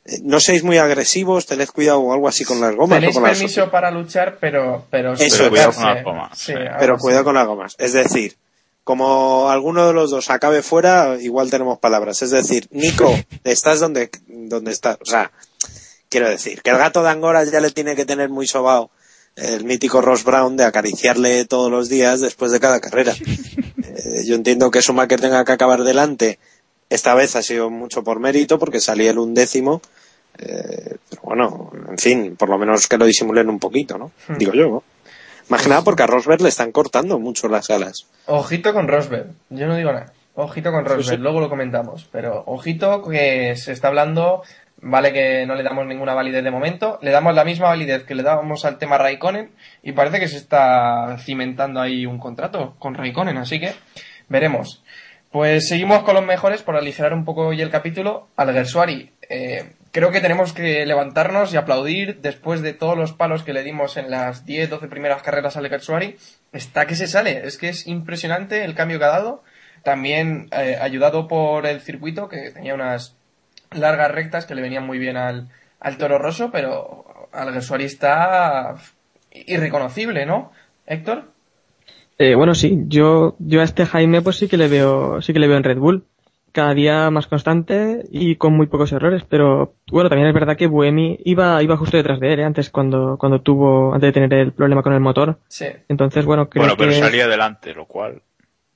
[0.06, 2.98] eh, no seáis muy agresivos, tened cuidado o algo así con las gomas.
[3.00, 6.46] Tenéis o con las- permiso para luchar, pero, pero Eso, cuidado con las gomas, Sí,
[6.48, 6.54] sí.
[6.54, 7.76] algo pero cuidado con las gomas.
[7.78, 8.38] Es decir,
[8.84, 12.22] como alguno de los dos acabe fuera, igual tenemos palabras.
[12.22, 13.14] Es decir, Nico,
[13.44, 14.98] estás donde, donde estás.
[15.02, 15.32] O sea,
[16.10, 18.90] quiero decir, que el gato de Angora ya le tiene que tener muy sobao
[19.36, 23.14] el mítico Ross Brown de acariciarle todos los días después de cada carrera.
[24.00, 26.39] Eh, yo entiendo que Schumacher tenga que acabar delante.
[26.89, 29.82] Esta vez ha sido mucho por mérito porque salía el undécimo.
[30.38, 34.12] Eh, pero bueno, en fin, por lo menos que lo disimulen un poquito, ¿no?
[34.28, 34.38] Hmm.
[34.38, 34.84] Digo yo, ¿no?
[35.50, 38.06] Más que nada porque a Rosberg le están cortando mucho las alas.
[38.28, 40.14] Ojito con Rosberg, yo no digo nada.
[40.36, 42.08] Ojito con Rosberg, luego lo comentamos.
[42.12, 44.43] Pero ojito que se está hablando,
[44.82, 48.16] vale que no le damos ninguna validez de momento, le damos la misma validez que
[48.16, 49.52] le dábamos al tema Raikkonen
[49.84, 53.74] y parece que se está cimentando ahí un contrato con Raikkonen, así que
[54.28, 54.84] veremos.
[55.32, 58.30] Pues seguimos con los mejores por aligerar un poco hoy el capítulo.
[58.36, 63.54] Alguersuari, eh, creo que tenemos que levantarnos y aplaudir después de todos los palos que
[63.54, 66.18] le dimos en las 10, 12 primeras carreras a Alguersuari.
[66.52, 69.44] Está que se sale, es que es impresionante el cambio que ha dado.
[69.84, 73.19] También eh, ayudado por el circuito, que tenía unas
[73.72, 75.50] largas rectas que le venían muy bien al,
[75.80, 78.76] al Toro Rosso, pero Alguersuari está
[79.32, 80.52] irreconocible, ¿no?
[80.86, 81.26] Héctor.
[82.18, 85.40] Eh, bueno, sí, yo, yo a este Jaime pues sí que le veo, sí que
[85.40, 86.06] le veo en Red Bull.
[86.52, 90.66] Cada día más constante y con muy pocos errores, pero bueno, también es verdad que
[90.66, 92.44] Buemi iba, iba justo detrás de él, ¿eh?
[92.44, 95.38] antes cuando, cuando tuvo, antes de tener el problema con el motor.
[95.48, 95.68] Sí.
[95.88, 96.98] Entonces, bueno, creo Bueno, pero que...
[96.98, 98.24] salía adelante, lo cual.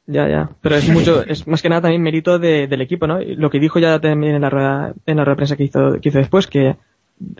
[0.06, 0.50] Ya, ya.
[0.62, 3.20] Pero es mucho, es más que nada también mérito de- del equipo, ¿no?
[3.22, 6.00] Lo que dijo ya también en la rueda, en la rueda de prensa que hizo,
[6.02, 6.76] que hizo después, que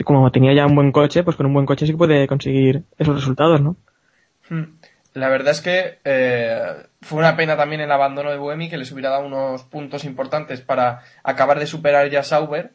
[0.06, 3.16] como tenía ya un buen coche, pues con un buen coche sí puede conseguir esos
[3.16, 3.76] resultados, ¿no?
[4.50, 4.76] Hmm.
[5.14, 6.58] La verdad es que eh,
[7.02, 10.62] fue una pena también el abandono de Buemi, que les hubiera dado unos puntos importantes
[10.62, 12.72] para acabar de superar ya Sauber,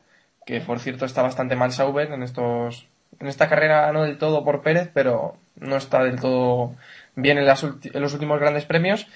[0.47, 2.87] que por cierto está bastante mal Sauber en estos
[3.21, 6.75] en esta carrera no del todo por Pérez, pero no está del todo
[7.17, 9.09] bien en, las en los últimos grandes premios.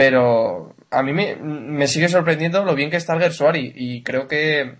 [0.00, 4.26] Pero a mí me, me sigue sorprendiendo lo bien que está el Gersuari y creo
[4.28, 4.76] que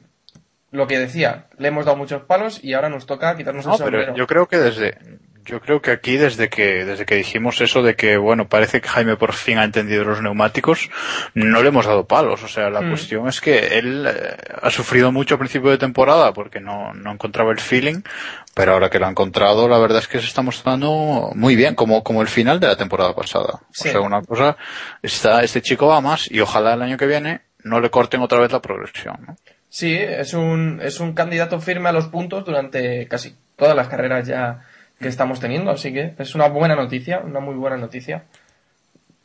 [0.70, 4.04] lo que decía, le hemos dado muchos palos y ahora nos toca quitarnos el sombrero.
[4.06, 4.96] pero yo creo que desde,
[5.44, 8.88] yo creo que aquí desde que, desde que dijimos eso de que, bueno, parece que
[8.88, 10.90] Jaime por fin ha entendido los neumáticos,
[11.34, 12.42] no le hemos dado palos.
[12.42, 12.88] O sea, la Hmm.
[12.90, 17.12] cuestión es que él eh, ha sufrido mucho a principio de temporada porque no, no
[17.12, 18.02] encontraba el feeling,
[18.54, 21.74] pero ahora que lo ha encontrado, la verdad es que se está mostrando muy bien,
[21.74, 23.60] como, como el final de la temporada pasada.
[23.72, 23.88] Sí.
[23.88, 24.56] O sea, una cosa,
[25.02, 28.40] está, este chico va más y ojalá el año que viene no le corten otra
[28.40, 29.36] vez la progresión, ¿no?
[29.68, 34.26] Sí, es un, es un candidato firme a los puntos durante casi todas las carreras
[34.26, 34.62] ya
[35.00, 38.24] que estamos teniendo, así que es una buena noticia, una muy buena noticia.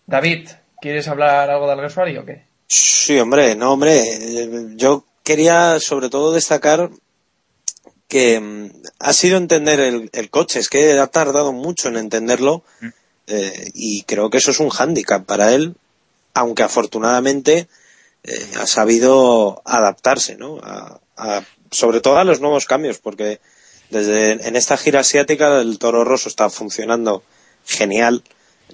[0.07, 0.49] David,
[0.79, 2.45] ¿quieres hablar algo de Alguersuari o qué?
[2.67, 3.99] Sí, hombre, no, hombre.
[3.99, 6.89] eh, Yo quería sobre todo destacar
[8.07, 8.69] que mm,
[8.99, 12.63] ha sido entender el, el coche, es que ha tardado mucho en entenderlo
[13.27, 15.75] eh, y creo que eso es un hándicap para él,
[16.33, 17.67] aunque afortunadamente
[18.23, 20.57] eh, ha sabido adaptarse, ¿no?
[20.63, 23.41] A- a- sobre todo a los nuevos cambios, porque
[23.89, 27.23] desde en esta gira asiática el Toro Rosso está funcionando
[27.65, 28.23] genial.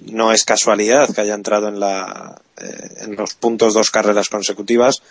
[0.00, 5.02] No es casualidad que haya entrado en la eh, en los puntos dos carreras consecutivas.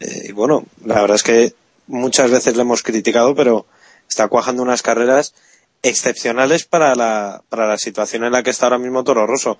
[0.00, 1.54] Eh, y bueno, la verdad es que
[1.86, 3.66] muchas veces le hemos criticado, pero
[4.08, 5.34] está cuajando unas carreras
[5.82, 9.58] excepcionales para la, para la situación en la que está ahora mismo Toro Rosso.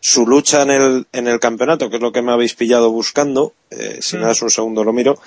[0.00, 3.54] Su lucha en el, en el campeonato, que es lo que me habéis pillado buscando,
[3.70, 4.20] eh, si Mm.
[4.20, 5.18] me das un segundo lo miro,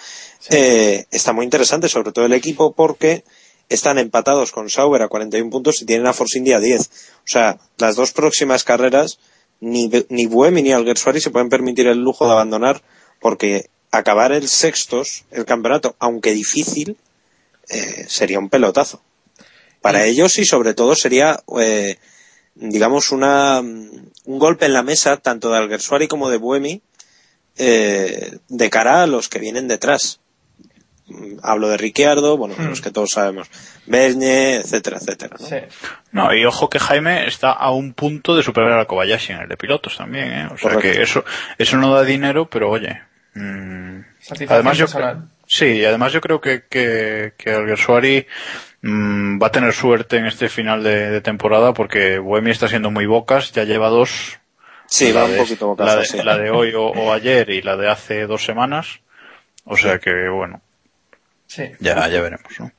[0.49, 3.23] eh, está muy interesante, sobre todo el equipo, porque
[3.69, 6.81] están empatados con Sauber a 41 puntos y tienen a Force India a 10.
[6.81, 9.19] O sea, las dos próximas carreras,
[9.61, 12.81] ni, ni Buemi ni Alguersuari se pueden permitir el lujo de abandonar,
[13.21, 16.97] porque acabar el sextos, el campeonato, aunque difícil,
[17.69, 19.01] eh, sería un pelotazo.
[19.81, 21.97] Para ellos y sobre todo sería, eh,
[22.55, 26.81] digamos, una, un golpe en la mesa, tanto de Alguersuari como de Buemi,
[27.57, 30.19] eh, de cara a los que vienen detrás.
[31.09, 32.67] Mm, Hablo de Ricciardo, bueno, Hmm.
[32.69, 33.49] los que todos sabemos,
[33.85, 35.35] Bernie, etcétera, etcétera.
[35.39, 35.45] ¿no?
[35.45, 35.55] Sí.
[36.11, 39.49] No, y ojo que Jaime está a un punto de superar a Kobayashi en el
[39.49, 40.45] de pilotos también, ¿eh?
[40.51, 40.81] O sea Correcto.
[40.97, 41.25] que eso,
[41.57, 43.01] eso no da dinero, pero oye.
[43.35, 45.29] mm, Satisfacción además yo personal.
[45.47, 48.27] sí, y además yo creo que, que, que Alguersuari
[48.81, 52.91] mm, va a tener suerte en este final de, de temporada porque Buemi está siendo
[52.91, 54.39] muy bocas, ya lleva dos.
[54.87, 56.17] Sí, la va un de- poquito la bocazo, de, sí.
[56.23, 58.99] la de hoy o, o ayer y la de hace dos semanas.
[59.65, 60.61] O sea que bueno,
[61.49, 61.63] Sí.
[61.79, 62.71] ya, ya veremos, ¿no?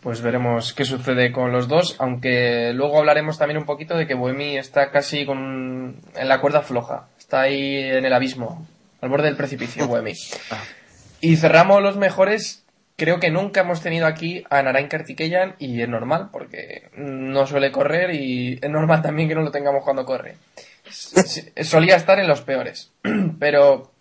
[0.00, 4.14] Pues veremos qué sucede con los dos, aunque luego hablaremos también un poquito de que
[4.14, 8.66] Bohemi está casi con en la cuerda floja, está ahí en el abismo,
[9.00, 10.14] al borde del precipicio Bohemi.
[11.24, 12.62] Y cerramos los mejores
[12.96, 17.72] creo que nunca hemos tenido aquí a Narain Kartikeyan y es normal porque no suele
[17.72, 20.36] correr y es normal también que no lo tengamos cuando corre.
[20.88, 22.92] Solía estar en los peores,
[23.38, 23.91] pero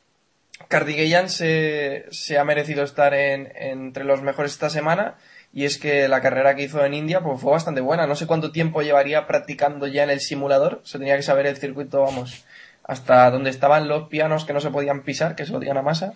[0.71, 5.17] Kartikeyan se, se ha merecido estar en, entre los mejores esta semana
[5.53, 8.07] y es que la carrera que hizo en India pues fue bastante buena.
[8.07, 11.57] No sé cuánto tiempo llevaría practicando ya en el simulador, se tenía que saber el
[11.57, 12.45] circuito, vamos,
[12.83, 15.81] hasta donde estaban los pianos que no se podían pisar, que se lo digan a
[15.81, 16.13] masa.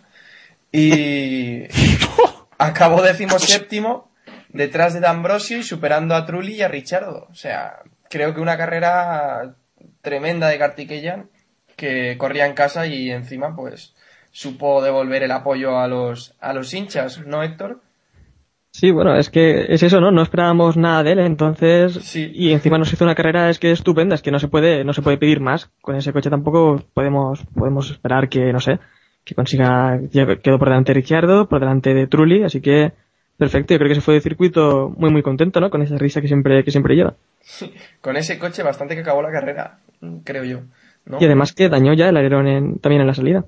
[0.71, 1.63] Y
[2.57, 4.09] acabó decimoséptimo
[4.49, 7.27] detrás de D'Ambrosio y superando a Trulli y a Richardo.
[7.29, 7.79] O sea,
[8.09, 9.55] creo que una carrera
[10.01, 11.29] tremenda de Kartikeyan
[11.75, 13.94] que corría en casa y encima pues
[14.35, 17.79] supo devolver el apoyo a los a los hinchas, ¿no, Héctor?
[18.71, 20.11] Sí, bueno, es que es eso, ¿no?
[20.11, 22.29] No esperábamos nada de él, entonces, Sí.
[22.35, 24.91] y encima nos hizo una carrera es que estupenda, es que no se puede, no
[24.91, 25.69] se puede pedir más.
[25.81, 28.79] Con ese coche tampoco podemos, podemos esperar que, no sé,
[29.23, 29.97] que consiga,
[30.43, 32.91] quedó por delante de Ricciardo, por delante de Trulli, así que
[33.37, 35.69] perfecto, yo creo que se fue de circuito muy muy contento, ¿no?
[35.69, 37.13] Con esa risa que siempre, que siempre lleva.
[38.01, 39.77] Con ese coche bastante que acabó la carrera,
[40.25, 40.59] creo yo.
[41.05, 41.17] ¿no?
[41.21, 43.45] Y además que dañó ya el alerón en- también en la salida.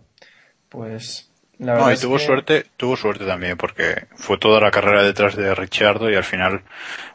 [0.69, 4.59] Pues la verdad No, y es tuvo que- suerte, tuvo suerte también, porque fue toda
[4.59, 6.61] la carrera detrás de Richardo y al final,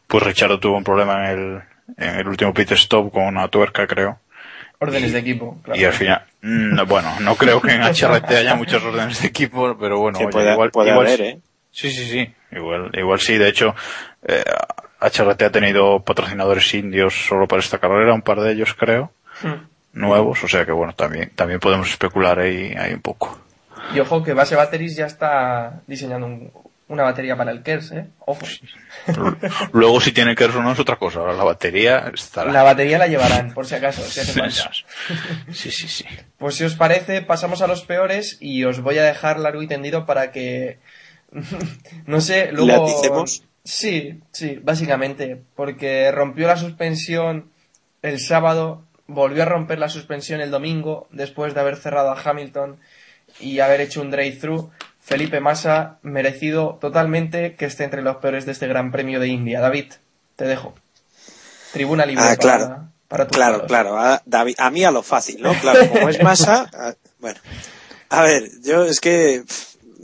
[0.06, 1.62] pues Richardo tuvo un problema en el,
[1.98, 4.18] en el último pit stop con una tuerca, creo.
[4.78, 5.80] órdenes de equipo, claro.
[5.80, 9.28] Y al final, mm, no, bueno, no creo que en HRT haya muchas órdenes de
[9.28, 11.24] equipo, pero bueno, oye, puede, igual, puede igual haber, sí.
[11.24, 11.40] ¿eh?
[11.70, 13.38] Sí, sí, sí, igual, igual sí.
[13.38, 13.74] De hecho,
[14.26, 14.44] eh,
[15.00, 19.66] HRT ha tenido patrocinadores indios solo para esta carrera, un par de ellos creo, Hmm.
[19.94, 23.38] nuevos, o sea que bueno, también, también podemos especular ahí, ahí un poco.
[23.94, 26.52] Y ojo que Base Batteries ya está diseñando un-
[26.88, 28.06] una batería para el KERS, ¿eh?
[28.26, 28.40] Ojo.
[29.72, 32.52] Luego si tiene que resonar es otra cosa, ahora la batería estará.
[32.52, 34.70] La batería la llevarán, por si acaso, si hace falta.
[35.52, 36.04] Sí, sí, sí.
[36.38, 39.66] Pues si os parece, pasamos a los peores y os voy a dejar largo y
[39.68, 40.78] tendido para que...
[42.06, 42.66] no sé, luego...
[42.66, 43.42] ¿Le aticemos?
[43.64, 45.40] Sí, sí, básicamente.
[45.54, 47.50] Porque rompió la suspensión
[48.02, 52.78] el sábado, volvió a romper la suspensión el domingo, después de haber cerrado a Hamilton
[53.40, 54.70] y haber hecho un drive-through.
[55.00, 59.60] Felipe Massa, merecido totalmente que esté entre los peores de este Gran Premio de India.
[59.60, 59.92] David,
[60.36, 60.74] te dejo.
[61.72, 62.88] Tribuna libre Ah, para, claro.
[63.08, 63.98] para tus Claro, claro.
[63.98, 65.52] A, David, a mí a lo fácil, ¿no?
[65.60, 66.70] Claro, como es masa.
[66.72, 67.40] a- bueno.
[68.10, 69.42] A ver, yo es que.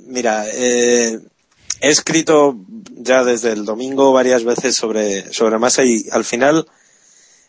[0.07, 1.19] Mira, eh,
[1.81, 2.57] he escrito
[2.91, 6.67] ya desde el domingo varias veces sobre, sobre masa y al final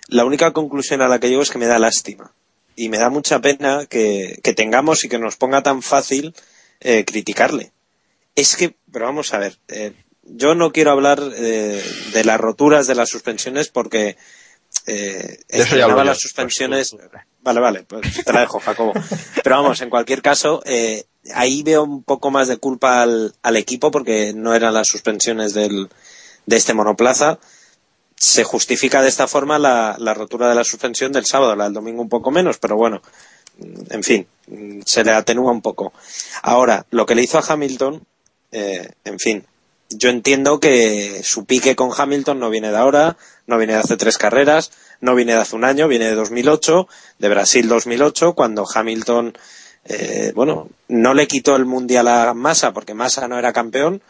[0.10, 2.32] la única conclusión a la que llego es que me da lástima.
[2.80, 6.34] Y me da mucha pena que, que tengamos y que nos ponga tan fácil
[6.80, 7.74] eh, criticarle.
[8.36, 9.92] Es que, pero vamos a ver, eh,
[10.24, 14.16] yo no quiero hablar eh, de las roturas de las suspensiones porque
[14.86, 16.96] eh, estrenaba las suspensiones.
[17.42, 18.94] Vale, vale, pues te la dejo, Jacobo.
[19.44, 21.04] Pero vamos, en cualquier caso, eh,
[21.34, 25.54] ahí veo un poco más de culpa al, al equipo porque no eran las suspensiones
[25.54, 25.90] del,
[26.46, 27.40] de este monoplaza.
[28.20, 31.74] Se justifica de esta forma la, la rotura de la suspensión del sábado, la del
[31.74, 33.02] domingo un poco menos, pero bueno,
[33.58, 35.94] mm, en fin, mm, se le atenúa un poco.
[36.44, 38.06] Ahora, lo que le hizo a Hamilton,
[38.52, 39.46] eh, en fin,
[39.90, 43.18] yo entiendo que su pique con Hamilton no viene de ahora,
[43.48, 46.88] no viene de hace tres carreras, no viene de hace un año, viene de 2008,
[47.18, 49.36] de Brasil 2008, cuando Hamilton,
[49.86, 54.02] eh, bueno, no le quitó el mundial a Massa porque Massa no era campeón,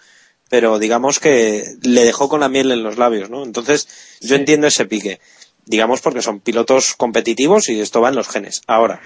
[0.50, 3.43] pero digamos que le dejó con la miel en los labios, ¿no?
[3.43, 3.88] Entonces,
[4.20, 5.20] yo entiendo ese pique,
[5.66, 8.62] digamos porque son pilotos competitivos y esto va en los genes.
[8.68, 9.02] Ahora,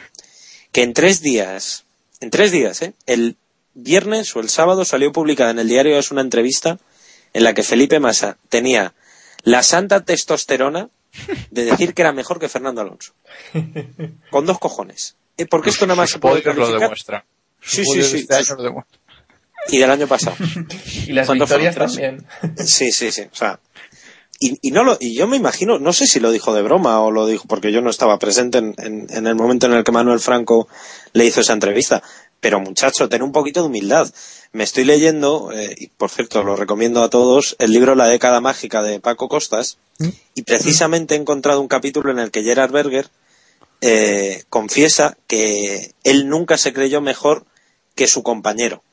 [0.72, 1.84] que en tres días,
[2.22, 2.94] en tres días, ¿eh?
[3.06, 3.38] El
[3.74, 6.80] viernes o el sábado salió publicada en el diario es una entrevista
[7.34, 8.94] en la que Felipe Massa tenía
[9.44, 10.90] la santa testosterona
[11.52, 13.14] de decir que era mejor que Fernando Alonso.
[14.32, 15.16] Con dos cojones.
[15.38, 16.96] Eh, Porque esto nada más se puede podios lo.
[16.96, 17.06] Sus
[17.66, 18.28] Sí, sí, sí.
[18.30, 18.86] este lo.
[19.70, 20.36] Y del año pasado.
[21.08, 22.26] Y las ¿Cuánto victorias también.
[22.58, 23.24] Sí, sí, sí.
[23.32, 23.60] O sea,
[24.40, 27.00] y, y no lo, y yo me imagino, no sé si lo dijo de broma
[27.02, 29.84] o lo dijo porque yo no estaba presente en, en- en el momento en el
[29.84, 30.68] que Manuel Franco
[31.14, 32.04] le hizo esa entrevista.
[32.42, 34.12] Pero muchacho, ten un poquito de humildad.
[34.52, 38.42] Me estoy leyendo, eh, y por cierto lo recomiendo a todos, el libro La década
[38.42, 39.78] mágica de Paco Costas,
[40.36, 43.08] y precisamente he encontrado un capítulo en el que Gerard Berger
[43.82, 47.46] eh, confiesa que él nunca se creyó mejor
[47.96, 48.84] que su compañero.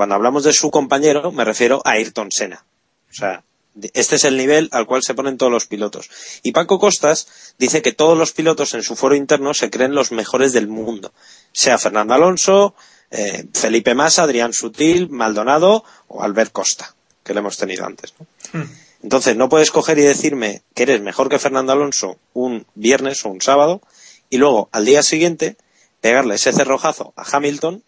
[0.00, 2.64] Cuando hablamos de su compañero, me refiero a Ayrton Senna.
[3.10, 3.44] O sea,
[3.92, 6.08] este es el nivel al cual se ponen todos los pilotos.
[6.42, 10.10] Y Paco Costas dice que todos los pilotos en su foro interno se creen los
[10.10, 11.12] mejores del mundo.
[11.52, 12.74] Sea Fernando Alonso,
[13.10, 18.14] eh, Felipe Massa, Adrián Sutil, Maldonado o Albert Costa, que lo hemos tenido antes.
[18.18, 18.66] ¿no?
[19.02, 23.28] Entonces, no puedes coger y decirme que eres mejor que Fernando Alonso un viernes o
[23.28, 23.82] un sábado
[24.30, 25.58] y luego al día siguiente
[26.00, 27.84] pegarle ese cerrojazo a Hamilton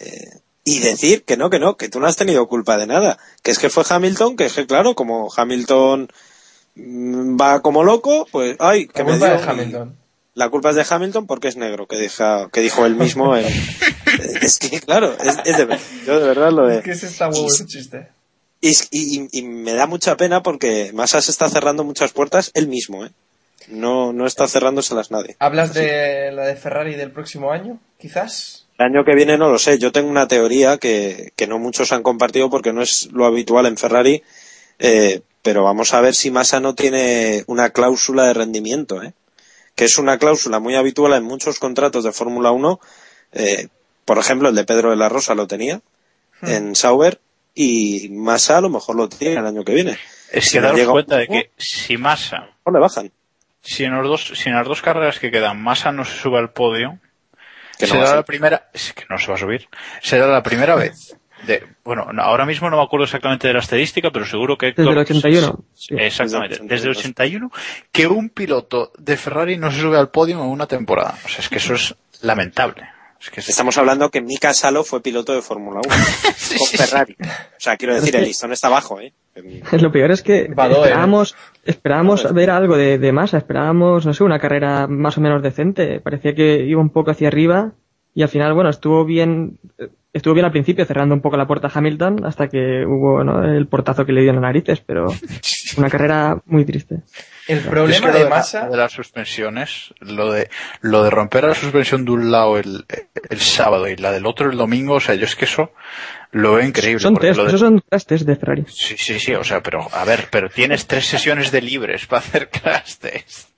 [0.00, 3.18] eh, y decir que no, que no, que tú no has tenido culpa de nada.
[3.42, 6.08] Que es que fue Hamilton, que es que claro, como Hamilton
[6.76, 9.96] mm, va como loco, pues, ay, que La me culpa dio de y- Hamilton.
[10.34, 13.36] La culpa es de Hamilton porque es negro, que, deja, que dijo él mismo.
[13.36, 13.44] en-
[14.40, 15.84] es que, claro, es, es de verdad.
[16.06, 16.78] Yo de verdad lo de.
[16.78, 18.08] Es que ese está ese chiste.
[18.62, 22.68] Y, y- y me da mucha pena porque Massa se está cerrando muchas puertas él
[22.68, 23.10] mismo, ¿eh?
[23.68, 25.36] No, no está cerrándoselas nadie.
[25.38, 27.78] ¿Hablas de la de Ferrari del próximo año?
[27.98, 28.61] Quizás.
[28.82, 29.78] El año que viene no lo sé.
[29.78, 33.66] Yo tengo una teoría que, que no muchos han compartido porque no es lo habitual
[33.66, 34.24] en Ferrari,
[34.80, 39.12] eh, pero vamos a ver si Massa no tiene una cláusula de rendimiento, ¿eh?
[39.76, 42.80] que es una cláusula muy habitual en muchos contratos de Fórmula 1.
[43.34, 43.68] eh,
[44.04, 45.80] por ejemplo, el de Pedro de la Rosa lo tenía
[46.42, 47.20] en Sauber
[47.54, 49.96] y Massa a lo mejor lo tiene el año que viene.
[50.32, 53.12] Es Si que daros un cuenta de que si Massa, no le bajan.
[53.62, 56.38] si en, los dos, si en las dos carreras que quedan Massa no se sube
[56.38, 56.98] al podio,
[57.86, 59.68] Que no será va a la primera, es que no se va a subir,
[60.02, 61.16] será la primera vez.
[61.46, 64.66] De, bueno, no, ahora mismo no me acuerdo exactamente de la estadística, pero seguro que
[64.66, 65.64] Desde el Héctor- 81.
[65.74, 65.94] sí.
[65.98, 67.50] Exactamente, Desde el desde el 81
[67.90, 71.16] que un piloto de Ferrari no se sube al podio en una temporada.
[71.24, 72.88] O sea, es que eso es lamentable.
[73.22, 75.94] Es que es- Estamos hablando que Mika Salo fue piloto de Fórmula 1
[76.58, 77.16] con Ferrari.
[77.20, 79.12] O sea, quiero decir, el listón está abajo, ¿eh?
[79.80, 80.82] Lo peor es que Badoer.
[80.88, 85.42] esperábamos, esperábamos ver algo de, de masa, esperábamos, no sé, una carrera más o menos
[85.42, 86.00] decente.
[86.00, 87.72] Parecía que iba un poco hacia arriba
[88.14, 91.46] y al final, bueno, estuvo bien, eh, estuvo bien al principio cerrando un poco la
[91.46, 93.42] puerta a Hamilton hasta que hubo ¿no?
[93.42, 95.06] el portazo que le dio en las narices, pero
[95.78, 96.96] una carrera muy triste.
[97.52, 98.68] El Es que problema lo de la- Massa.
[98.68, 100.48] de las suspensiones, lo de,
[100.80, 102.84] lo de romper la suspensión de un lado el,
[103.30, 105.72] el sábado y la del otro el domingo, o sea, yo es que eso
[106.30, 107.00] lo veo increíble.
[107.00, 108.64] Son porque test, lo de- esos son test de Ferrari.
[108.68, 112.20] Sí, sí, sí, o sea, pero, a ver, pero tienes tres sesiones de libres para
[112.20, 113.50] hacer crash test.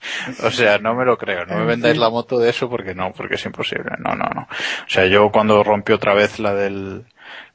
[0.42, 3.12] O sea, no me lo creo, no me vendáis la moto de eso porque no,
[3.12, 4.42] porque es imposible, no, no, no.
[4.42, 7.04] O sea, yo cuando rompió otra vez la del,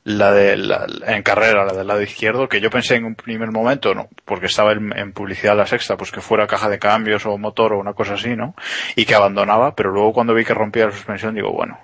[0.10, 3.52] la de la, en carrera, la del lado izquierdo, que yo pensé en un primer
[3.52, 7.26] momento, no, porque estaba en, en publicidad la sexta, pues que fuera caja de cambios
[7.26, 8.56] o motor o una cosa así, ¿no?
[8.96, 11.80] Y que abandonaba, pero luego cuando vi que rompía la suspensión digo, bueno,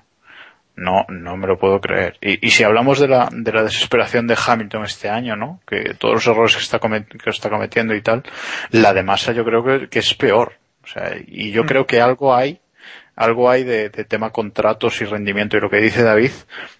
[0.75, 2.17] no, no me lo puedo creer.
[2.19, 5.61] Y, y si hablamos de la, de la desesperación de Hamilton este año, ¿no?
[5.67, 8.23] Que todos los errores que está, comet- que está cometiendo y tal,
[8.71, 10.53] la de Massa yo creo que, que es peor.
[10.83, 12.59] O sea, y yo creo que algo hay,
[13.15, 16.31] algo hay de, tema contratos y rendimiento y lo que dice David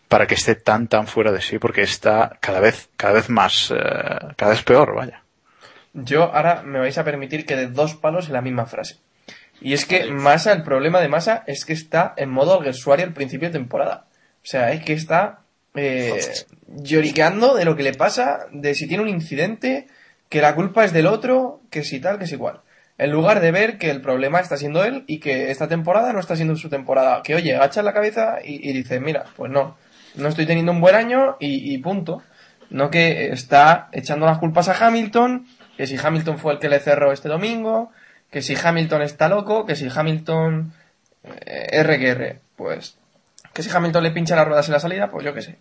[0.08, 3.72] para que esté tan, tan fuera de sí, porque está cada vez, cada vez más,
[3.72, 3.76] eh,
[4.36, 5.24] cada vez peor, vaya.
[5.94, 8.98] Yo ahora me vais a permitir que de dos palos en la misma frase.
[9.62, 13.14] Y es que Massa, el problema de Massa es que está en modo alguersuario al
[13.14, 14.06] principio de temporada.
[14.44, 15.40] O sea, es que está
[15.74, 16.20] eh,
[16.68, 19.88] lloriqueando de lo que le pasa, de si tiene un incidente,
[20.30, 22.62] que la culpa es del otro, que si tal, que si igual.
[22.98, 26.20] En lugar de ver que el problema está siendo él y que esta temporada no
[26.20, 27.22] está siendo su temporada.
[27.24, 29.78] Que oye, agacha la cabeza y, y dice, mira, pues no,
[30.16, 32.24] no estoy teniendo un buen año y, y punto.
[32.70, 35.46] No que está echando las culpas a Hamilton,
[35.78, 37.92] que si Hamilton fue el que le cerró este domingo,
[38.32, 40.74] que si Hamilton está loco, que si Hamilton
[41.46, 42.98] eh, R que pues
[43.54, 45.58] que si Hamilton le pincha las ruedas en la salida, pues yo qué sé.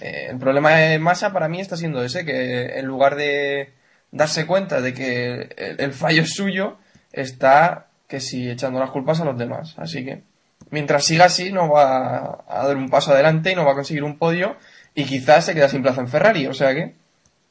[0.00, 3.72] Eh, el problema de Massa para mí está siendo ese, que en lugar de
[4.10, 6.76] darse cuenta de que el, fallo es suyo,
[7.12, 9.74] está que si echando las culpas a los demás.
[9.76, 10.22] Así que
[10.70, 14.04] mientras siga así no va a dar un paso adelante y no va a conseguir
[14.04, 14.56] un podio
[14.94, 16.94] y quizás se queda sin plaza en Ferrari, o sea que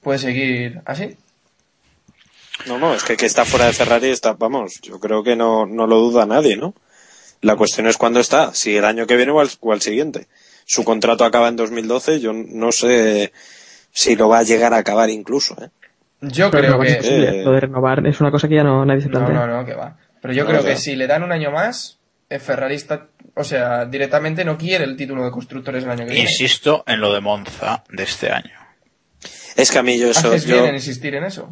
[0.02, 1.18] puede seguir así.
[2.66, 5.66] No, no, es que que está fuera de Ferrari está, vamos, yo creo que no,
[5.66, 6.74] no lo duda nadie, ¿no?
[7.42, 10.28] La cuestión es cuándo está, si el año que viene o al, al siguiente.
[10.66, 13.32] Su contrato acaba en 2012, yo no sé
[13.92, 15.70] si lo va a llegar a acabar incluso, ¿eh?
[16.22, 16.96] Yo Pero creo no que...
[16.96, 17.42] posible.
[17.42, 19.46] Eh, Lo de renovar es una cosa que ya no nadie se No, plantea.
[19.46, 19.98] no, no, que va.
[20.22, 20.70] Pero yo No, creo ya.
[20.70, 22.00] que si le dan un año más,
[22.30, 26.14] el Ferrari está, o sea, directamente no quiere el título de constructores el año que
[26.14, 26.22] viene.
[26.30, 28.52] Insisto en lo de Monza de este año.
[29.56, 31.50] Es que a mí yo eso, Haces yo, bien en insistir en eso.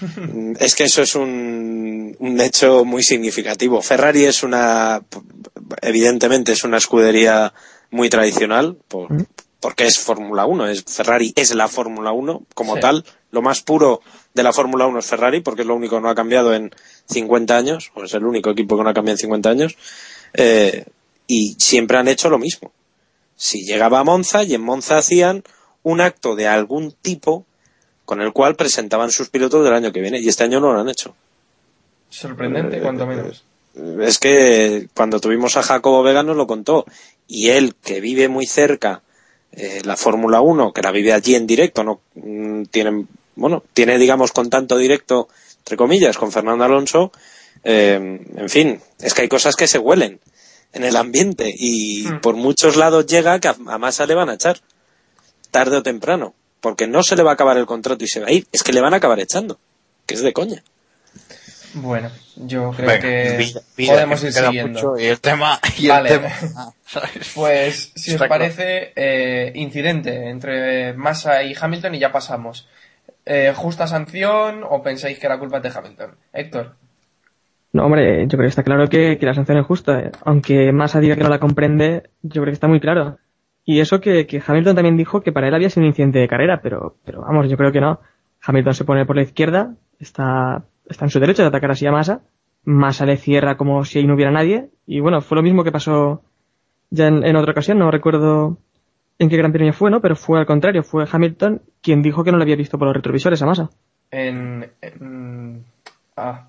[0.58, 3.80] es que eso es un, un hecho muy significativo.
[3.82, 5.00] Ferrari es una,
[5.80, 7.52] evidentemente es una escudería
[7.90, 9.08] muy tradicional, por-
[9.60, 12.80] porque es Fórmula 1, es Ferrari es la Fórmula 1 como Sí.
[12.80, 13.04] tal.
[13.32, 14.00] Lo más puro
[14.34, 16.70] de la Fórmula 1 es Ferrari, porque es lo único que no ha cambiado en
[17.06, 19.76] 50 años, o es el único equipo que no ha cambiado en 50 años,
[20.34, 20.84] eh,
[21.26, 22.70] y siempre han hecho lo mismo.
[23.34, 25.42] Si llegaba a Monza y en Monza hacían
[25.82, 27.44] un acto de algún tipo
[28.04, 30.80] con el cual presentaban sus pilotos del año que viene, y este año no lo
[30.80, 31.14] han hecho.
[32.10, 33.44] Sorprendente, Eh, cuanto menos.
[34.00, 36.84] Es que cuando tuvimos a Jacobo Vega nos lo contó.
[37.26, 39.02] Y él, que vive muy cerca
[39.52, 43.06] eh, la Fórmula 1, que la vive allí en directo, no mm, tiene,
[43.36, 45.28] bueno, tiene, digamos, contacto directo,
[45.58, 47.12] entre comillas, con Fernando Alonso,
[47.64, 50.20] eh, en fin, es que hay cosas que se huelen
[50.72, 52.20] en el ambiente y Hmm.
[52.20, 54.60] por muchos lados llega que a, a Massa le van a echar.
[55.50, 58.28] tarde o temprano, porque no se le va a acabar el contrato y se va
[58.28, 59.58] a ir, es que le van a acabar echando,
[60.06, 60.62] que es de coña.
[61.74, 64.80] Bueno, yo creo Venga, que vida- vida, podemos que ir siguiendo.
[64.80, 66.08] mucho y el tema, y Vale.
[66.10, 66.72] el tema.
[67.34, 68.28] Pues, si os claro.
[68.30, 72.66] parece, eh, incidente entre Massa y Hamilton y ya pasamos.
[73.24, 76.10] Eh, ¿Justa sanción o pensáis que la culpa es de Hamilton?
[76.32, 76.76] Héctor.
[77.72, 80.10] No, hombre, yo creo que está claro que, que la sanción es justa.
[80.24, 83.18] Aunque Massa diga que no la comprende, yo creo que está muy claro.
[83.64, 86.28] Y eso que, que Hamilton también dijo que para él había sido un incidente de
[86.28, 88.00] carrera, pero, pero vamos, yo creo que no.
[88.42, 91.92] Hamilton se pone por la izquierda, está, está en su derecho de atacar así a
[91.92, 92.22] Massa.
[92.64, 94.70] Massa le cierra como si ahí no hubiera nadie.
[94.86, 96.22] Y bueno, fue lo mismo que pasó
[96.90, 98.58] ya en, en otra ocasión, no recuerdo
[99.18, 100.00] en qué gran premio fue, ¿no?
[100.00, 102.96] Pero fue al contrario, fue Hamilton quien dijo que no lo había visto por los
[102.96, 103.70] retrovisores a Massa.
[104.10, 105.64] En, en-
[106.16, 106.48] Ah,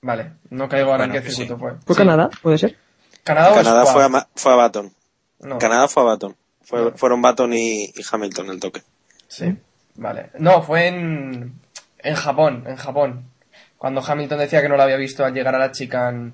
[0.00, 0.32] vale.
[0.50, 1.72] No caigo ahora Bueno, en qué circuito fue.
[1.84, 1.98] ¿Fue Sí.
[2.00, 2.30] Canadá?
[2.42, 2.76] ¿Puede ser?
[3.24, 4.92] ¿Canadá o Canadá fue a, fue a Baton.
[5.40, 6.36] No, Canadá fue a Baton.
[6.62, 6.92] Fue- No.
[6.92, 8.82] Fueron Baton y, y Hamilton el toque.
[9.28, 9.56] Sí,
[9.96, 10.30] vale.
[10.38, 11.54] No, fue en,
[11.98, 13.24] en Japón, en Japón.
[13.78, 16.32] Cuando Hamilton decía que no la había visto al llegar a la chica en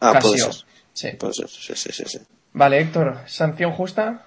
[0.00, 0.54] Ah, puede ser.
[0.92, 1.10] Sí.
[1.18, 2.18] Puede ser, sí, sí, sí, sí.
[2.52, 4.24] Vale, Héctor, ¿sanción justa?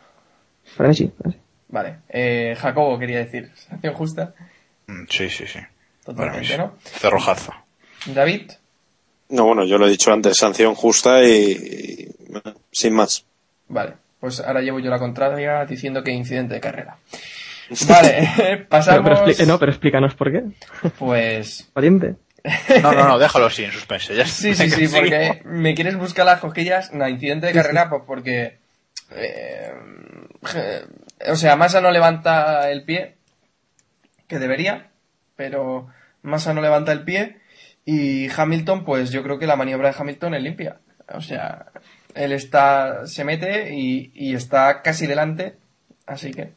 [0.77, 1.07] Para mí sí.
[1.07, 1.41] para mí sí.
[1.73, 1.95] Vale.
[2.09, 4.35] Eh, Jacobo quería decir, ¿sanción justa?
[4.85, 5.57] Mm, Sí, sí, sí.
[6.05, 6.75] Totalmente, ¿no?
[6.83, 7.51] Cerrojazo.
[8.05, 8.51] David,
[9.29, 12.07] No, bueno, yo lo he dicho antes, sanción justa y,
[12.71, 13.25] sin más.
[13.67, 13.93] vale.
[14.19, 16.97] Pues ahora llevo yo la contraria diciendo que incidente de carrera.
[17.89, 19.01] Vale, pasamos.
[19.03, 20.43] pero expli- eh, no, pero explícanos por qué.
[20.99, 22.15] Pues Valiente.
[22.83, 24.15] No, no, no, déjalo así en suspense.
[24.15, 26.93] Ya Sí, sí, sí, porque me quieres buscar las cosquillas.
[26.93, 28.57] No, incidente de carrera, pues porque.
[29.11, 29.71] eh,
[31.27, 33.17] o sea, Massa no levanta el pie,
[34.27, 34.91] que debería,
[35.35, 35.87] pero
[36.21, 37.37] Massa no levanta el pie.
[37.85, 40.79] Y Hamilton, pues yo creo que la maniobra de Hamilton es limpia.
[41.13, 41.65] O sea,
[42.15, 45.57] él está, se mete y, y está casi delante,
[46.05, 46.53] así que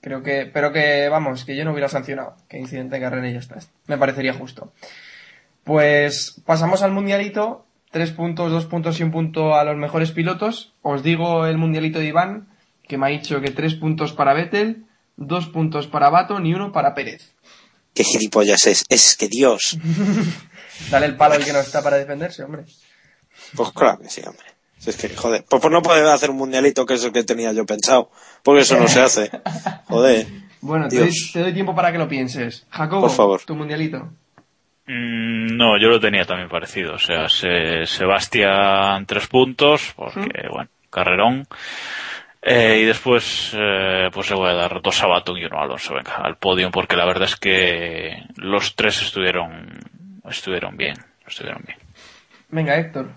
[0.00, 3.32] creo que, pero que vamos, que yo no hubiera sancionado, que incidente de carrera y
[3.32, 3.58] ya está.
[3.88, 4.72] Me parecería justo.
[5.64, 7.66] Pues pasamos al mundialito.
[7.90, 10.74] Tres puntos, dos puntos y un punto a los mejores pilotos.
[10.82, 12.46] Os digo el mundialito de Iván,
[12.88, 14.84] que me ha dicho que tres puntos para Vettel,
[15.16, 17.32] dos puntos para Baton y uno para Pérez.
[17.94, 18.84] Qué gilipollas es.
[18.88, 19.78] Es que Dios.
[20.90, 22.64] Dale el palo al que no está para defenderse, hombre.
[23.54, 24.44] Pues claro que sí, hombre.
[24.78, 25.44] Si es que, joder.
[25.48, 28.10] Pues, pues no puede hacer un mundialito que es el que tenía yo pensado.
[28.42, 29.30] Porque eso no se hace.
[29.88, 30.26] Joder.
[30.60, 31.30] Bueno, te doy, Dios.
[31.32, 32.66] te doy tiempo para que lo pienses.
[32.70, 33.40] Jacobo, Por favor.
[33.44, 33.98] tu mundialito.
[34.86, 36.94] Mm, No, yo lo tenía también parecido.
[36.94, 41.46] O sea, se, Sebastián tres puntos, porque, bueno, carrerón.
[42.48, 45.62] Eh, y después, eh, pues le voy a dar dos a Baton y uno a
[45.64, 49.66] Alonso, venga, al podio, porque la verdad es que los tres estuvieron,
[50.30, 50.94] estuvieron bien,
[51.26, 51.78] estuvieron bien.
[52.50, 53.08] Venga, Héctor.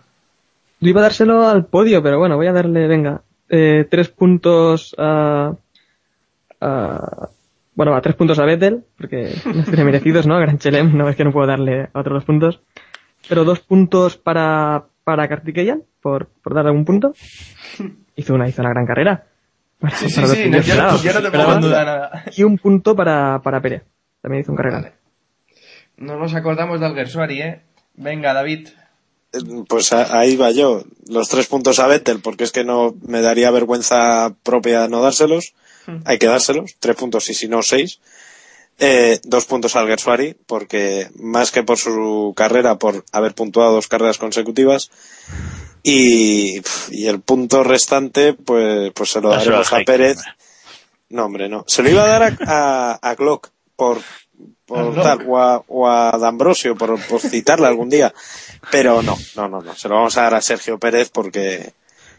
[0.79, 4.95] Yo iba a dárselo al podio, pero bueno, voy a darle, venga, eh, tres puntos
[4.97, 5.53] a,
[6.61, 7.29] a-
[7.75, 10.35] bueno, a tres puntos a Vettel, porque no tiene merecidos, ¿no?
[10.35, 12.61] A Gran Chelem, no es que no puedo darle a otros dos puntos.
[13.27, 17.13] Pero dos puntos para, para Kartikeyan, por, por darle un punto.
[18.19, 19.25] Hizo una, hizo una gran carrera.
[19.79, 20.99] Para- Sí, para no,
[21.61, 22.23] te duda nada.
[22.35, 23.83] Y un punto para, para Pérez.
[24.21, 24.77] También hizo un carrera.
[24.81, 24.93] Vale.
[25.97, 27.61] No nos acordamos de Alguersuari, ¿eh?
[27.95, 28.67] Venga, David.
[29.33, 30.83] Eh, Pues a- ahí va yo.
[31.07, 35.53] Los tres puntos a Vettel, porque es que no me daría vergüenza propia no dárselos.
[36.05, 36.75] Hay que dárselos.
[36.79, 37.99] Tres puntos y si no, seis.
[38.79, 43.87] Eh, dos puntos al Gersuari, porque más que por su carrera, por haber puntuado dos
[43.87, 44.89] carreras consecutivas.
[45.83, 46.61] Y,
[47.07, 50.17] el punto restante, pues, pues se lo Dáselo daremos a Pérez.
[51.09, 51.63] No, hombre, no.
[51.67, 53.99] Se lo iba a dar a, a, a Glock por,
[54.65, 58.13] por tal, o a, o a D'Ambrosio por, por citarle algún día.
[58.71, 59.75] Pero no, no, no, no.
[59.75, 61.73] Se lo vamos a dar a Sergio Pérez porque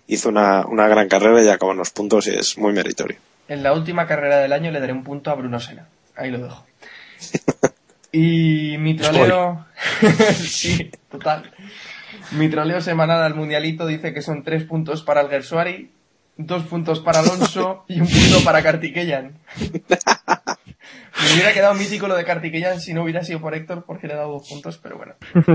[0.07, 3.19] hizo una, una gran carrera y acabó en los puntos y es muy meritorio.
[3.47, 5.87] En la última carrera del año le daré un punto a Bruno Sena.
[6.17, 6.67] Ahí lo dejo.
[8.13, 9.67] Y mi troleo...
[10.35, 11.49] sí, total.
[12.33, 15.91] Mi troleo semanal al mundialito dice que son tres puntos para el Gersuari,
[16.37, 19.39] dos puntos para Alonso y un punto para Kartikeyan.
[21.23, 24.15] Me hubiera quedado mítico lo de Kartikeyan si no hubiera sido por Héctor porque le
[24.15, 25.15] he dado dos puntos, pero bueno.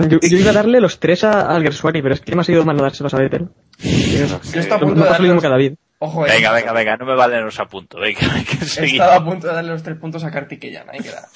[0.09, 2.43] yo, yo iba a darle los tres a, al Gersuari, pero es que me ha
[2.43, 3.49] sido mal no dárselos a Vettel.
[3.79, 5.73] Yo estaba a punto no de pasa lo mismo darle que a David.
[5.99, 6.31] Ojo, eh.
[6.35, 8.91] Venga, venga, venga, no me valen los apuntos, venga, hay que He seguir.
[9.01, 11.27] estado a punto de darle los tres puntos a Kartikeyan, ahí queda.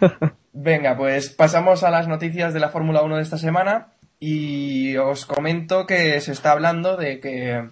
[0.56, 3.88] Venga, pues pasamos a las noticias de la Fórmula 1 de esta semana
[4.26, 7.68] y os comento que se está hablando de que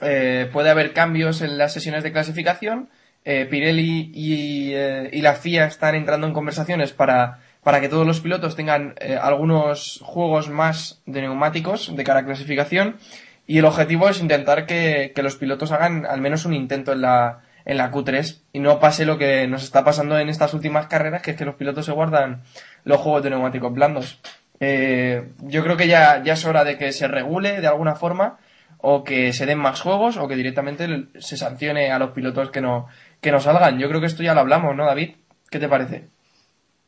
[0.00, 2.90] eh, puede haber cambios en las sesiones de clasificación.
[3.24, 8.06] Eh, Pirelli y, eh, y la FIA están entrando en conversaciones para, para que todos
[8.06, 12.96] los pilotos tengan eh, algunos juegos más de neumáticos de cara a clasificación
[13.48, 17.00] y el objetivo es intentar que, que los pilotos hagan al menos un intento en
[17.00, 20.86] la, en la Q3 y no pase lo que nos está pasando en estas últimas
[20.86, 22.42] carreras, que es que los pilotos se guardan
[22.84, 24.20] los juegos de neumáticos blandos.
[24.60, 28.38] Eh, yo creo que ya, ya es hora de que se regule de alguna forma
[28.78, 30.86] o que se den más juegos o que directamente
[31.18, 32.86] se sancione a los pilotos que no,
[33.20, 33.78] que no salgan.
[33.78, 35.16] Yo creo que esto ya lo hablamos, ¿no, David?
[35.50, 36.08] ¿Qué te parece?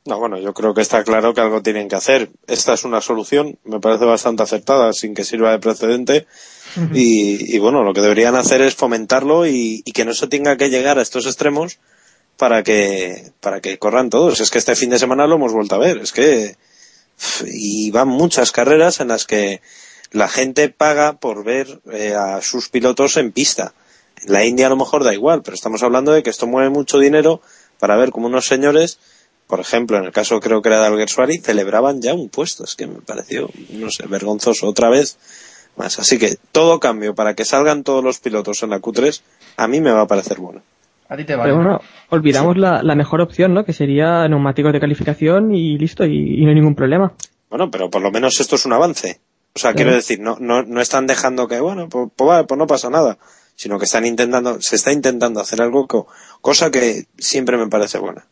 [0.04, 2.30] No, bueno, yo creo que está claro que algo tienen que hacer.
[2.48, 6.26] Esta es una solución, me parece bastante acertada, sin que sirva de precedente.
[6.92, 10.56] Y, y bueno, lo que deberían hacer es fomentarlo y, y que no se tenga
[10.56, 11.78] que llegar a estos extremos
[12.36, 14.40] para que, para que corran todos.
[14.40, 15.98] Es que este fin de semana lo hemos vuelto a ver.
[15.98, 16.56] Es que,
[17.46, 19.60] y van muchas carreras en las que
[20.10, 23.74] la gente paga por ver eh, a sus pilotos en pista.
[24.22, 26.70] En la India a lo mejor da igual, pero estamos hablando de que esto mueve
[26.70, 27.40] mucho dinero
[27.78, 28.98] para ver cómo unos señores,
[29.46, 32.64] por ejemplo, en el caso creo que era de Alguersuari, celebraban ya un puesto.
[32.64, 35.18] Es que me pareció, no sé, vergonzoso otra vez
[35.76, 35.98] más.
[35.98, 39.20] Así que todo cambio para que salgan todos los pilotos en la Q3,
[39.56, 40.62] a mí me va a parecer bueno.
[41.12, 41.50] A ti te vale.
[41.50, 43.64] Pero bueno, olvidamos la, la mejor opción, ¿no?
[43.66, 47.12] Que sería neumáticos de calificación y listo, y, y no hay ningún problema.
[47.50, 49.20] Bueno, pero por lo menos esto es un avance.
[49.54, 52.56] O sea, quiero decir, no, no, no están dejando que, bueno, pues, pues vale, pues
[52.56, 53.18] no pasa nada,
[53.54, 56.06] sino que están intentando, se está intentando hacer algo, co-
[56.40, 58.24] cosa que siempre me parece buena.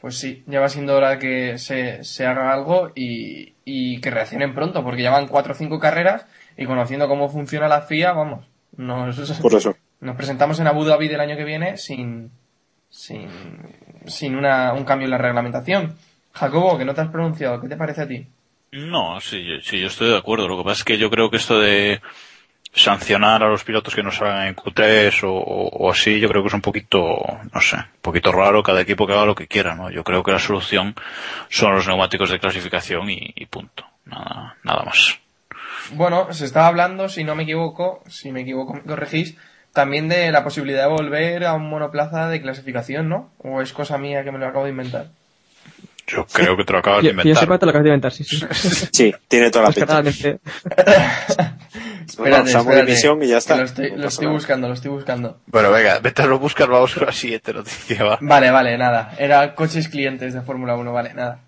[0.00, 4.54] Pues sí, ya va siendo hora que se, se haga algo y, y que reaccionen
[4.56, 8.44] pronto, porque ya van cuatro o cinco carreras y conociendo cómo funciona la FIA, vamos,
[8.76, 9.76] nos, Por eso.
[10.00, 12.30] Nos presentamos en Abu Dhabi del año que viene sin,
[12.88, 13.28] sin,
[14.06, 15.96] sin una, un cambio en la reglamentación.
[16.32, 18.26] Jacobo, que no te has pronunciado, ¿qué te parece a ti?
[18.72, 20.46] No, sí, yo- sí, yo estoy de acuerdo.
[20.46, 22.00] Lo que pasa es que yo creo que esto de
[22.72, 26.42] sancionar a los pilotos que no salgan en Q3 o, o- o así, yo creo
[26.42, 26.98] que es un poquito,
[27.52, 29.90] no sé, un poquito raro cada equipo que haga lo que quiera, ¿no?
[29.90, 30.94] Yo creo que la solución
[31.48, 33.84] son los neumáticos de clasificación y, y punto.
[34.04, 35.18] Nada, nada más.
[35.92, 39.36] Bueno, se estaba hablando, si no me equivoco, si me equivoco me corregís,
[39.72, 43.30] también de la posibilidad de volver a un monoplaza de clasificación, ¿no?
[43.38, 45.06] ¿O es cosa mía que me lo acabo de inventar?
[46.06, 47.58] Yo creo que te lo acabas de Que, que yo sepa, inventar.
[47.58, 48.40] te lo acabas de inventar, sí, sí.
[48.92, 50.00] Sí, tiene toda la Pues pinta.
[52.08, 53.56] Espérate, espérate, y ya está.
[53.56, 54.34] Lo estoy, No lo pasa estoy nada.
[54.34, 55.40] buscando, lo estoy buscando.
[55.46, 58.18] Bueno, venga, vete a lo buscar, vamos con la siguiente noticia, va.
[58.22, 59.12] Vale, vale, nada.
[59.18, 61.40] Era coches clientes de Fórmula 1, vale, nada.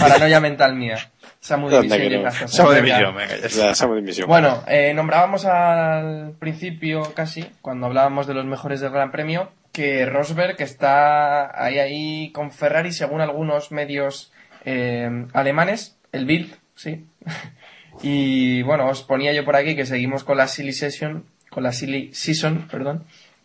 [0.00, 0.96] Paranoia mental mía.
[1.40, 2.48] Samu División y.
[2.48, 4.24] Sábado de Venga.
[4.26, 10.04] Bueno, eh, nombrábamos al principio casi, cuando hablábamos de los mejores del Gran Premio, que
[10.06, 14.32] Rosberg está ahí ahí con Ferrari, según algunos medios
[14.64, 17.06] eh, alemanes, el Bild, sí.
[18.02, 21.72] y bueno, os ponía yo por aquí que seguimos con la Silly Session, con la
[21.72, 23.04] Silly Season, perdón.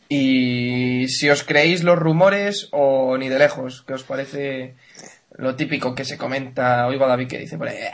[0.09, 4.75] Y si os creéis los rumores o ni de lejos, ¿qué os parece
[5.37, 6.87] lo típico que se comenta?
[6.87, 7.91] Oigo a David que dice por ahí, "Eh,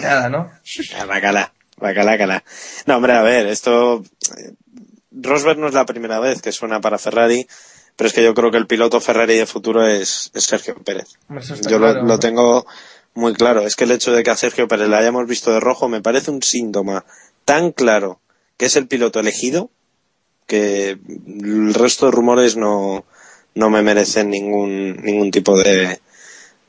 [0.00, 0.50] nada, ¿no?
[0.98, 2.44] Ah, Bacala, bacala, cala.
[2.86, 4.02] No, hombre, a ver, esto.
[4.38, 4.52] eh,
[5.12, 7.46] Rosberg no es la primera vez que suena para Ferrari,
[7.96, 11.08] pero es que yo creo que el piloto Ferrari de futuro es, es Sergio Pérez.
[11.68, 12.64] Yo claro, lo, tengo
[13.14, 13.62] muy claro.
[13.62, 16.00] Es que el hecho de que a Sergio Pérez le hayamos visto de rojo me
[16.00, 17.04] parece un síntoma
[17.44, 18.20] tan claro
[18.56, 19.70] que es el piloto elegido
[20.46, 23.04] que el resto de rumores no,
[23.54, 26.00] no me merecen ningún, ningún tipo de,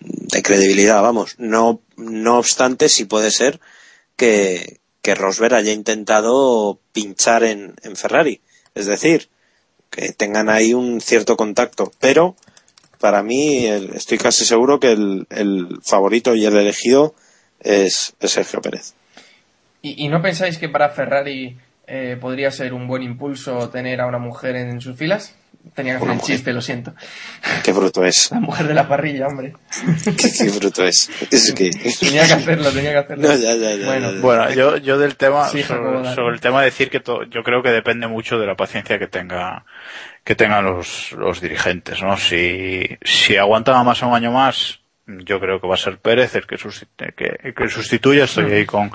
[0.02, 1.36] de credibilidad, vamos.
[1.38, 3.60] No, no obstante, sí puede ser
[4.16, 8.42] que, que Rosberg haya intentado pinchar en, en Ferrari.
[8.76, 9.30] Es decir,
[9.90, 11.92] que tengan ahí un cierto contacto.
[12.00, 12.36] Pero,
[13.00, 17.14] para mí, el- estoy casi seguro que el, el favorito y el elegido
[17.60, 18.94] es, es Sergio Pérez.
[19.82, 24.08] ¿Y, y no pensáis que para Ferrari eh, podría ser un buen impulso tener a
[24.08, 25.36] una mujer en, sus filas?
[25.74, 26.36] Tenía que hacer el mujer.
[26.36, 26.94] chiste, lo siento.
[27.64, 28.30] Qué bruto es.
[28.32, 29.54] La mujer de la parrilla, hombre.
[30.04, 31.10] Qué, qué bruto es.
[31.32, 31.70] Es que...
[32.00, 33.28] Tenía que hacerlo, tenía que hacerlo.
[33.30, 34.22] No, ya, ya, ya, Bueno, ya, ya.
[34.22, 37.70] Bueno, yo, yo del tema, Sí, sobre, el tema decir que to- yo creo que
[37.70, 39.66] depende mucho de la paciencia que tenga,
[40.24, 42.18] que tengan los, los dirigentes, ¿no?
[42.18, 46.46] Si, si aguantan más un año más, yo creo que va a ser Pérez el
[46.48, 48.92] que, susti- que, que sustituya, estoy ahí con,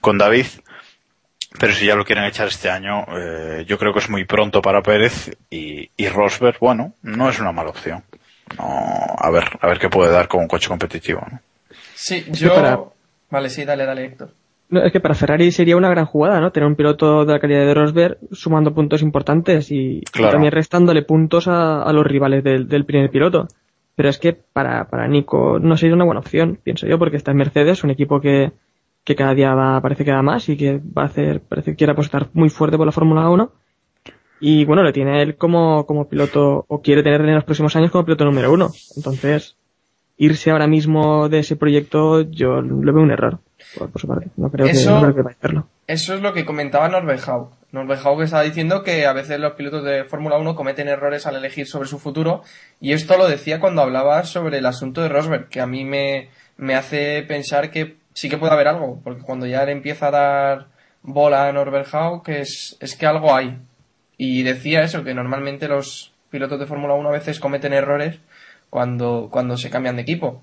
[0.00, 0.46] con David.
[1.58, 4.60] Pero si ya lo quieren echar este año, eh, yo creo que es muy pronto
[4.60, 8.02] para Pérez y, y Rosberg, bueno, no es una mala opción.
[8.58, 8.64] No,
[9.18, 11.40] a ver, a ver qué puede dar con un coche competitivo, ¿no?
[11.94, 12.54] Sí, yo...
[12.54, 12.80] para-
[13.30, 14.30] Vale, sí, dale, dale, Héctor.
[14.68, 16.52] No, es que para Ferrari sería una gran jugada, ¿no?
[16.52, 21.48] Tener un piloto de la calidad de Rosberg sumando puntos importantes y, también restándole puntos
[21.48, 23.48] a, a los rivales del, del primer piloto.
[23.96, 27.30] Pero es que para, para Nico no sería una buena opción, pienso yo, porque está
[27.32, 28.52] en Mercedes, un equipo que,
[29.06, 31.76] que cada día va, parece que da más y que va a hacer, parece que
[31.76, 33.50] quiere apostar muy fuerte por la Fórmula 1.
[34.40, 37.90] Y bueno, le tiene él como, como piloto, o quiere tener en los próximos años
[37.90, 38.68] como piloto número uno.
[38.96, 39.56] Entonces,
[40.18, 43.38] irse ahora mismo de ese proyecto, yo lo veo un error.
[43.78, 44.28] por, por su parte.
[44.36, 45.66] No creo, Eso- que, no creo que vaya a hacerlo.
[45.86, 47.50] Eso es lo que comentaba Norberhaug.
[47.70, 51.66] Norberhaug estaba diciendo que a veces los pilotos de Fórmula 1 cometen errores al elegir
[51.68, 52.42] sobre su futuro
[52.80, 56.28] y esto lo decía cuando hablaba sobre el asunto de Rosberg, que a mí me,
[56.56, 60.10] me hace pensar que sí que puede haber algo, porque cuando ya le empieza a
[60.10, 60.66] dar
[61.02, 63.58] bola a Norberhaug, que es, es que algo hay.
[64.16, 68.18] Y decía eso, que normalmente los pilotos de Fórmula 1 a veces cometen errores
[68.70, 70.42] cuando, cuando se cambian de equipo.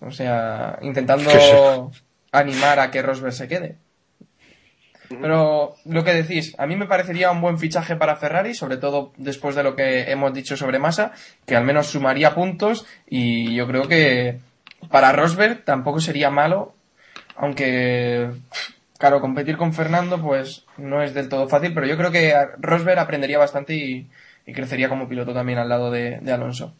[0.00, 1.30] O sea, intentando
[2.32, 3.76] animar a que Rosberg se quede.
[5.10, 9.12] Pero lo que decís, a mí me parecería un buen fichaje para Ferrari, sobre todo
[9.18, 11.12] después de lo que hemos dicho sobre Massa,
[11.44, 14.40] que al menos sumaría puntos y yo creo que
[14.90, 16.74] para Rosberg tampoco sería malo,
[17.36, 18.30] aunque
[18.98, 22.98] claro, competir con Fernando pues no es del todo fácil, pero yo creo que Rosberg
[22.98, 24.08] aprendería bastante y,
[24.46, 26.74] y crecería como piloto también al lado de, de Alonso.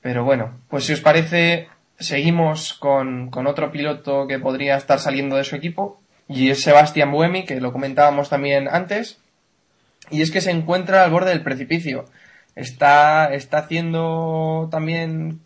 [0.00, 5.36] Pero bueno, pues si os parece, seguimos con, con otro piloto que podría estar saliendo
[5.36, 9.18] de su equipo, y es Sebastián Buemi, que lo comentábamos también antes,
[10.10, 12.04] y es que se encuentra al borde del precipicio.
[12.54, 15.40] Está, está haciendo también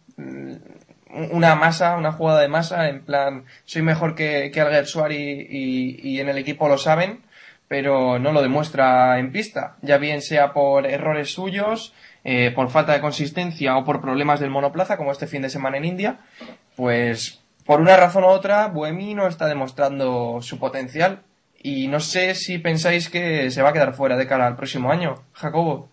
[1.11, 6.21] una masa, una jugada de masa, en plan, soy mejor que, que Alguersuari y, y
[6.21, 7.23] en el equipo lo saben,
[7.69, 11.93] pero no lo demuestra en pista, ya bien sea por errores suyos,
[12.25, 15.77] eh, por falta de consistencia o por problemas del monoplaza, como este fin de semana
[15.77, 16.21] en India,
[16.77, 21.23] pues por una razón u otra, Buemi no está demostrando su potencial
[21.63, 24.91] y no sé si pensáis que se va a quedar fuera de cara al próximo
[24.91, 25.89] año, Jacobo.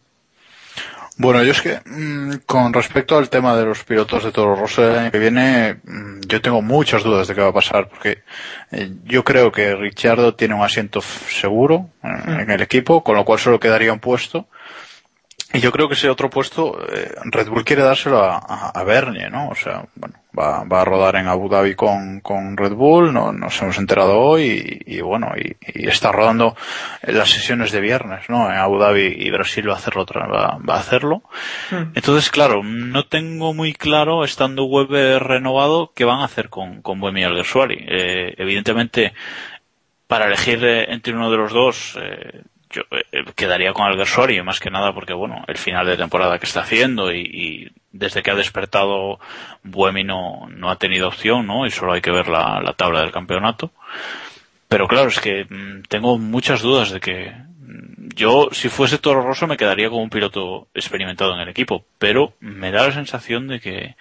[1.18, 4.82] Bueno, yo es que mm, con respecto al tema de los pilotos de Toro Rosso
[4.82, 8.24] del año que viene, mm, yo tengo muchas dudas de qué va a pasar, porque
[8.72, 12.09] eh, yo creo que Ricciardo tiene un asiento seguro eh,
[12.41, 14.47] en el equipo, con lo cual solo quedaría un puesto.
[15.55, 18.83] Y yo creo que ese otro puesto, eh, Red Bull quiere dárselo a, a, a
[18.83, 19.49] Bernie, ¿no?
[19.49, 23.31] O sea, bueno, va, va a rodar en Abu Dhabi con, con Red Bull, no,
[23.31, 26.55] nos hemos enterado hoy y, y bueno, y, y está rodando
[27.03, 28.51] las sesiones de viernes, ¿no?
[28.51, 31.23] En Abu Dhabi y Brasil va a hacerlo otra, va, va a hacerlo.
[31.71, 36.99] Entonces, claro, no tengo muy claro, estando Weber renovado, qué van a hacer con, con
[36.99, 37.85] Buemi y Alguersuari.
[37.87, 39.13] Eh, evidentemente,
[40.07, 44.59] para elegir eh, entre uno de los dos, eh, yo eh, quedaría con Alguersuari, más
[44.59, 48.36] que nada porque, bueno, el final de temporada que está haciendo y, desde que ha
[48.36, 49.20] despertado
[49.63, 51.66] Buemi no, no ha tenido opción, ¿no?
[51.66, 53.72] Y solo hay que ver la, la tabla del campeonato.
[54.68, 59.22] Pero claro, es que mm, tengo muchas dudas de que mm, yo, si fuese Toro
[59.22, 63.47] Rosso, me quedaría como un piloto experimentado en el equipo, pero me da la sensación
[63.47, 63.95] de que,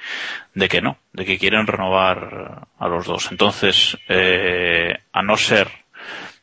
[0.54, 3.30] de que no, de que quieren renovar a los dos.
[3.30, 5.68] Entonces, eh, a no ser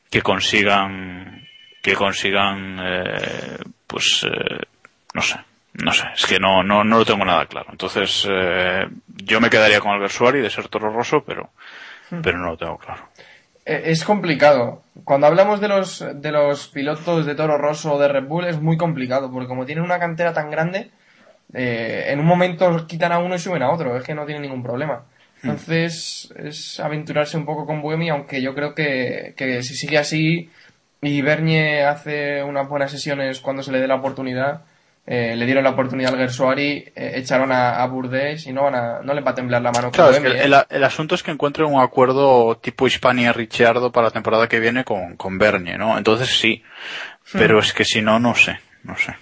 [0.09, 1.47] que consigan,
[1.81, 3.57] que consigan, eh,
[3.87, 4.63] pues, eh,
[5.13, 5.39] no sé,
[5.73, 7.69] no sé, es que no, no, no lo tengo nada claro.
[7.71, 11.49] Entonces, eh, yo me quedaría con Alguersuari de ser Toro Rosso, pero,
[12.21, 13.09] pero no lo tengo claro.
[13.65, 14.83] Eh, Es complicado.
[15.03, 18.59] Cuando hablamos de los, de los pilotos de Toro Rosso o de Red Bull es
[18.59, 20.91] muy complicado, porque como tienen una cantera tan grande,
[21.53, 24.43] eh, en un momento quitan a uno y suben a otro, es que no tienen
[24.43, 25.03] ningún problema.
[25.43, 30.51] Entonces es aventurarse un poco con Buemi, aunque yo creo que, que si sigue así
[31.01, 34.61] y Bernie hace unas buenas sesiones cuando se le dé la oportunidad,
[35.05, 38.75] eh, le dieron la oportunidad al Gersuari, eh, echaron a, a Burdés y no, van
[38.75, 40.45] a, no le va a temblar la mano con Claro, es que Buemi, ¿eh?
[40.45, 44.83] el, el asunto es que encuentren un acuerdo tipo Hispania-Ricciardo para la temporada que viene
[44.83, 45.97] con, con Bernie, ¿no?
[45.97, 46.63] Entonces sí,
[47.33, 49.15] pero es que si no, no sé, no sé.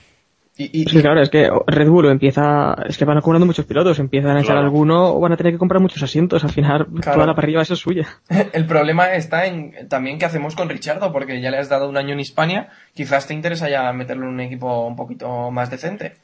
[0.62, 3.98] Y, y- Sí, claro, es que Red Bull empieza, es que van acumulando muchos pilotos,
[3.98, 4.66] empiezan a echar Claro.
[4.68, 7.14] alguno o van a tener que comprar muchos asientos, al final Claro.
[7.14, 8.06] toda la parrilla va a ser suya.
[8.54, 11.96] El problema está en también qué hacemos con Richardo, porque ya le has dado un
[11.96, 16.16] año en Hispania, quizás te interesa ya meterlo en un equipo un poquito más decente,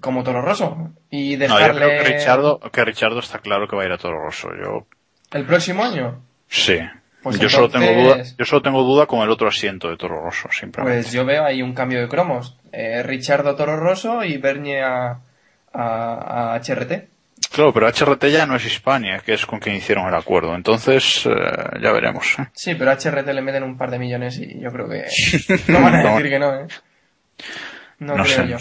[0.00, 3.76] como Toro Rosso, y No, yo dejarle creo que Richardo, que Richardo está claro que
[3.76, 4.48] va a ir a Toro Rosso.
[4.62, 4.86] Yo
[5.32, 6.20] el próximo año.
[6.46, 6.78] sí.
[7.22, 10.20] Pues yo solo tengo duda, yo solo tengo duda con el otro asiento de Toro
[10.20, 11.02] Rosso, simplemente.
[11.02, 12.58] Pues yo veo ahí un cambio de cromos.
[12.72, 15.20] Eh, Richardo Toro Rosso y Bernie a,
[15.72, 17.08] a, a HRT.
[17.52, 20.54] Claro, pero HRT ya no es Hispania, que es con quien hicieron el acuerdo.
[20.54, 21.30] Entonces, eh,
[21.82, 22.38] ya veremos.
[22.38, 22.46] ¿eh?
[22.54, 25.04] Sí, pero a HRT le meten un par de millones y yo creo que
[25.68, 26.66] no van a decir que no, ¿eh?
[27.98, 28.56] No, No creo sé, yo.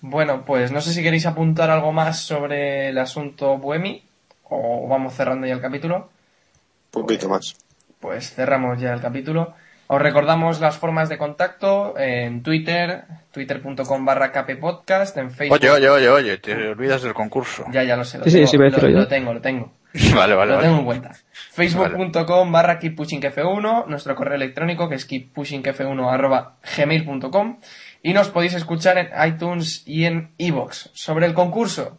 [0.00, 4.04] Bueno, pues no sé si queréis apuntar algo más sobre el asunto Buemi
[4.44, 6.10] o vamos cerrando ya el capítulo.
[6.94, 7.54] Un poquito más.
[8.00, 9.54] Pues cerramos ya el capítulo.
[9.90, 15.58] Os recordamos las formas de contacto en Twitter, twitter.com barra kppodcast, en Facebook.
[15.58, 17.64] Oye, oye, oye, oye, te olvidas del concurso.
[17.72, 18.18] Ya, ya lo sé.
[18.18, 18.98] Lo Sí, sí, tengo, sí, a lo, yo.
[18.98, 19.72] lo tengo, lo tengo.
[20.14, 20.68] Vale, vale, lo vale.
[20.68, 21.12] tengo en cuenta.
[21.32, 27.58] Facebook.com barra keeppushingf1, nuestro correo electrónico que es keeppushingf1 arroba gmail.com
[28.02, 30.90] y nos podéis escuchar en iTunes y en iVoox.
[30.92, 31.96] Sobre el concurso,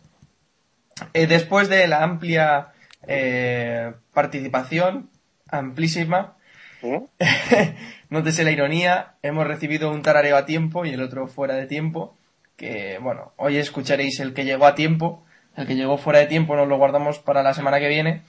[1.13, 2.67] eh, después de la amplia
[3.07, 5.09] eh, participación
[5.49, 6.35] amplísima.
[6.81, 6.97] ¿Mm?
[8.09, 12.15] Nótese la ironía, hemos recibido un tarareo a tiempo y el otro fuera de tiempo,
[12.55, 15.23] que bueno, hoy escucharéis el que llegó a tiempo,
[15.55, 18.23] el que llegó fuera de tiempo nos lo guardamos para la semana que viene,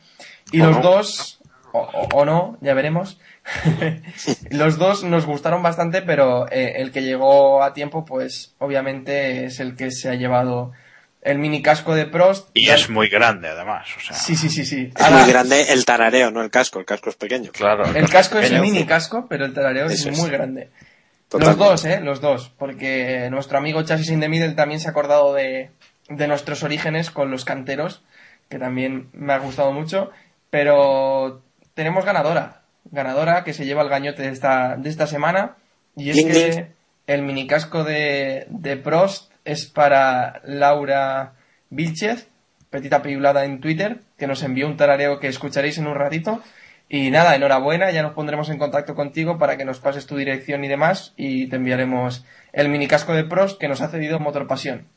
[0.52, 0.82] y O los no.
[0.82, 1.40] dos,
[1.72, 3.20] o, o- o no, ya veremos,
[4.50, 9.60] los dos nos gustaron bastante, pero eh, el que llegó a tiempo, pues obviamente es
[9.60, 10.72] el que se ha llevado
[11.22, 12.48] el mini casco de Prost.
[12.54, 13.88] Y es muy grande, además.
[13.96, 14.90] O sea, Sí, sí, sí, sí.
[14.94, 16.78] Es Ahora, muy grande el tarareo, no el casco.
[16.78, 17.50] El casco es pequeño.
[17.52, 17.84] claro.
[17.94, 18.62] El casco es pequeño.
[18.62, 20.18] mini casco, pero el tarareo es Eso es.
[20.18, 20.70] muy grande.
[21.28, 21.60] Totalmente.
[21.60, 22.00] Los dos, ¿eh?
[22.00, 22.52] Los dos.
[22.58, 25.70] Porque nuestro amigo Chassis in the Middle también se ha acordado de,
[26.08, 28.02] de nuestros orígenes con los canteros,
[28.48, 30.10] que también me ha gustado mucho.
[30.50, 31.42] Pero
[31.74, 32.62] tenemos ganadora.
[32.90, 35.56] Ganadora que se lleva el gañote de esta, de esta semana.
[35.96, 36.72] Y es que
[37.06, 41.34] el minicasco de, de Prost es para Laura
[41.70, 42.28] Vilchez,
[42.70, 46.42] petita piulada en Twitter, que nos envió un tarareo que escucharéis en un ratito.
[46.88, 50.64] Y nada, enhorabuena, ya nos pondremos en contacto contigo para que nos pases tu dirección
[50.64, 54.88] y demás y te enviaremos el minicasco de Prost que nos ha cedido Motor Pasión.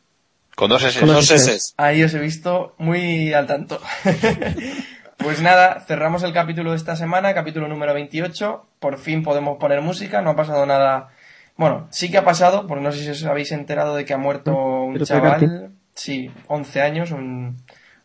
[0.56, 1.00] Con dos S.
[1.00, 1.74] Con dos Dos S.
[1.78, 3.80] Ahí os he visto muy al tanto.
[5.18, 8.66] pues nada, cerramos el capítulo de esta semana, capítulo número 28.
[8.80, 11.10] Por fin podemos poner música, no ha pasado nada.
[11.56, 14.18] Bueno, sí que ha pasado, porque no sé si os habéis enterado de que ha
[14.18, 15.48] muerto un de karting.
[15.48, 17.58] chaval, sí, 11 años, un,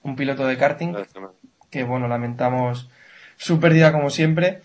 [0.03, 0.95] un piloto de karting,
[1.71, 2.91] que bueno, lamentamos
[3.37, 4.63] su pérdida como siempre.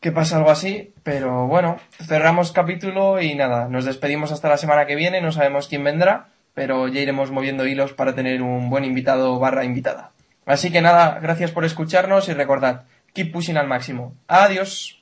[0.00, 4.86] Que pasa algo así, pero bueno, cerramos capítulo y nada, nos despedimos hasta la semana
[4.86, 8.84] que viene, no sabemos quién vendrá, pero ya iremos moviendo hilos para tener un buen
[8.84, 10.12] invitado barra invitada.
[10.46, 14.14] Así que nada, gracias por escucharnos y recordad, keep pushing al máximo.
[14.28, 14.97] Adiós.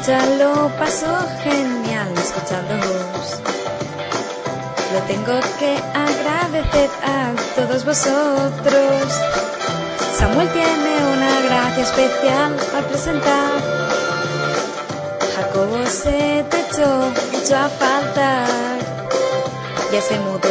[0.00, 1.06] La ducha lo pasó
[1.42, 3.42] genial escuchándoos.
[4.94, 9.12] Lo tengo que agradecer a todos vosotros.
[10.18, 13.60] Samuel tiene una gracia especial al presentar.
[15.36, 18.78] Jacobo se te echó mucho a faltar.
[19.92, 20.48] Ya se mudó.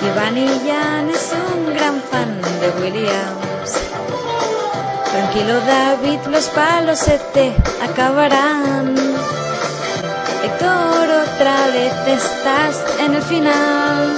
[0.00, 3.49] Giovanni Jan es un gran fan de Williams.
[5.12, 8.94] Tranquilo David, los palos se te acabarán.
[10.44, 14.14] Héctor, otra vez estás en el final.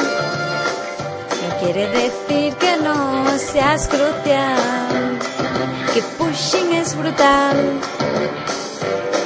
[1.41, 5.19] No quiere decir que no seas crucial,
[5.95, 7.81] que pushing es brutal.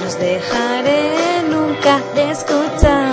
[0.05, 3.05] Nos dejaré nunca de escuchar.